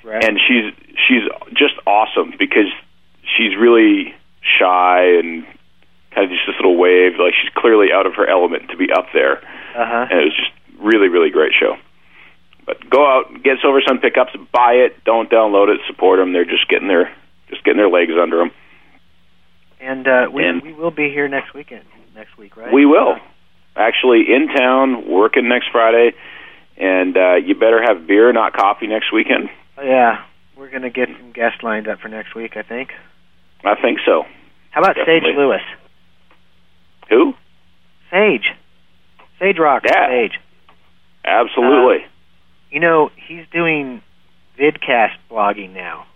[0.02, 0.24] Right.
[0.24, 0.72] And she's
[1.06, 1.22] she's
[1.52, 2.72] just awesome because
[3.36, 5.44] she's really shy and
[6.14, 7.12] kind of just this little wave.
[7.18, 9.38] Like she's clearly out of her element to be up there,
[9.76, 10.06] Uh huh.
[10.10, 10.50] and it was just
[10.80, 11.76] really really great show.
[12.66, 15.04] But go out, get Silver Sun pickups, buy it.
[15.04, 15.80] Don't download it.
[15.86, 16.32] Support them.
[16.32, 17.12] They're just getting their
[17.50, 18.50] just getting their legs under them.
[19.80, 21.84] And uh, we And- we will be here next weekend.
[22.14, 22.72] Next week, right?
[22.72, 23.16] We will.
[23.76, 26.12] Actually, in town, working next Friday,
[26.76, 29.50] and uh, you better have beer, not coffee, next weekend.
[29.76, 30.22] Yeah,
[30.56, 32.56] we're gonna get some guests lined up for next week.
[32.56, 32.90] I think.
[33.64, 34.22] I think so.
[34.70, 35.30] How about Definitely.
[35.32, 35.60] Sage Lewis?
[37.08, 37.34] Who?
[38.10, 38.52] Sage.
[39.38, 39.82] Sage Rock.
[39.84, 40.08] Yeah.
[40.08, 40.40] Sage.
[41.24, 42.04] Absolutely.
[42.04, 42.08] Uh,
[42.70, 44.02] you know, he's doing
[44.58, 46.06] vidcast blogging now.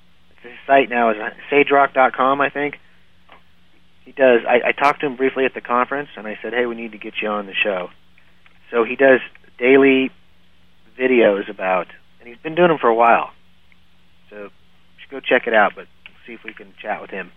[0.42, 1.16] His site now is
[1.50, 2.78] sagerock.com, I think.
[4.04, 4.40] He does.
[4.48, 6.92] I, I talked to him briefly at the conference, and I said, "Hey, we need
[6.92, 7.90] to get you on the show."
[8.70, 9.20] So he does
[9.58, 10.10] daily
[10.98, 11.88] videos about,
[12.20, 13.30] and he's been doing them for a while.
[14.30, 14.50] So you
[15.00, 15.72] should go check it out.
[15.74, 15.86] But
[16.26, 17.32] see if we can chat with him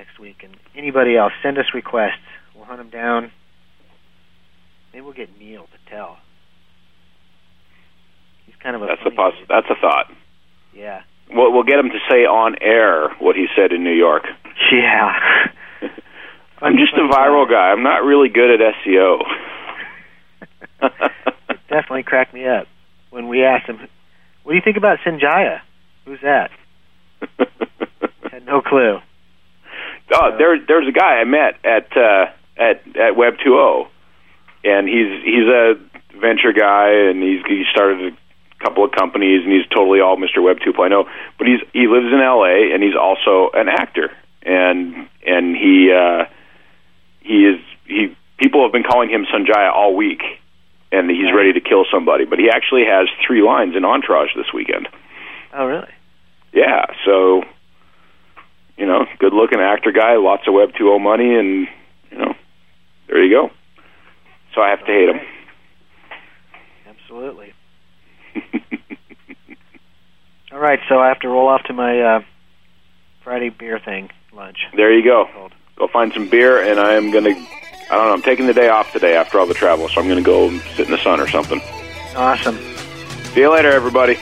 [0.00, 0.42] next week.
[0.42, 2.24] And anybody else, send us requests.
[2.56, 3.30] We'll hunt them down.
[4.94, 6.16] Maybe we'll get Neil Patel.
[8.46, 10.06] He's kind of a that's a poss- That's a thought.
[10.74, 11.02] yeah.
[11.32, 14.24] We'll, we'll get him to say on air what he said in New York.
[14.72, 15.12] Yeah.
[16.62, 17.70] I'm just a viral guy.
[17.72, 19.18] I'm not really good at SEO.
[21.68, 22.66] Definitely cracked me up
[23.10, 23.78] when we asked him,
[24.42, 25.60] "What do you think about Sanjaya?
[26.04, 26.50] Who's that?"
[28.30, 28.98] Had no clue.
[30.12, 33.88] Oh, there, there's a guy I met at uh, at at Web 2.0,
[34.64, 35.74] and he's he's a
[36.20, 40.42] venture guy, and he's he started a couple of companies, and he's totally all Mr.
[40.42, 41.04] Web 2.0.
[41.38, 42.74] But he's he lives in L.A.
[42.74, 44.10] and he's also an actor,
[44.42, 46.24] and and he uh,
[47.20, 50.22] he is he people have been calling him Sanjaya all week,
[50.90, 52.24] and he's ready to kill somebody.
[52.24, 54.88] But he actually has three lines in Entourage this weekend.
[55.52, 55.92] Oh, really?
[56.52, 57.42] Yeah, so
[58.80, 61.68] you know, good looking actor guy, lots of Web 2.0 money, and
[62.10, 62.34] you know,
[63.06, 63.50] there you go.
[64.54, 65.20] So I have to hate him.
[66.88, 67.52] Absolutely.
[70.52, 72.22] All right, so I have to roll off to my uh,
[73.22, 74.58] Friday beer thing lunch.
[74.74, 75.50] There you go.
[75.76, 77.30] Go find some beer, and I am gonna.
[77.30, 78.12] I don't know.
[78.14, 80.86] I'm taking the day off today after all the travel, so I'm gonna go sit
[80.86, 81.60] in the sun or something.
[82.16, 82.56] Awesome.
[83.34, 84.16] See you later, everybody.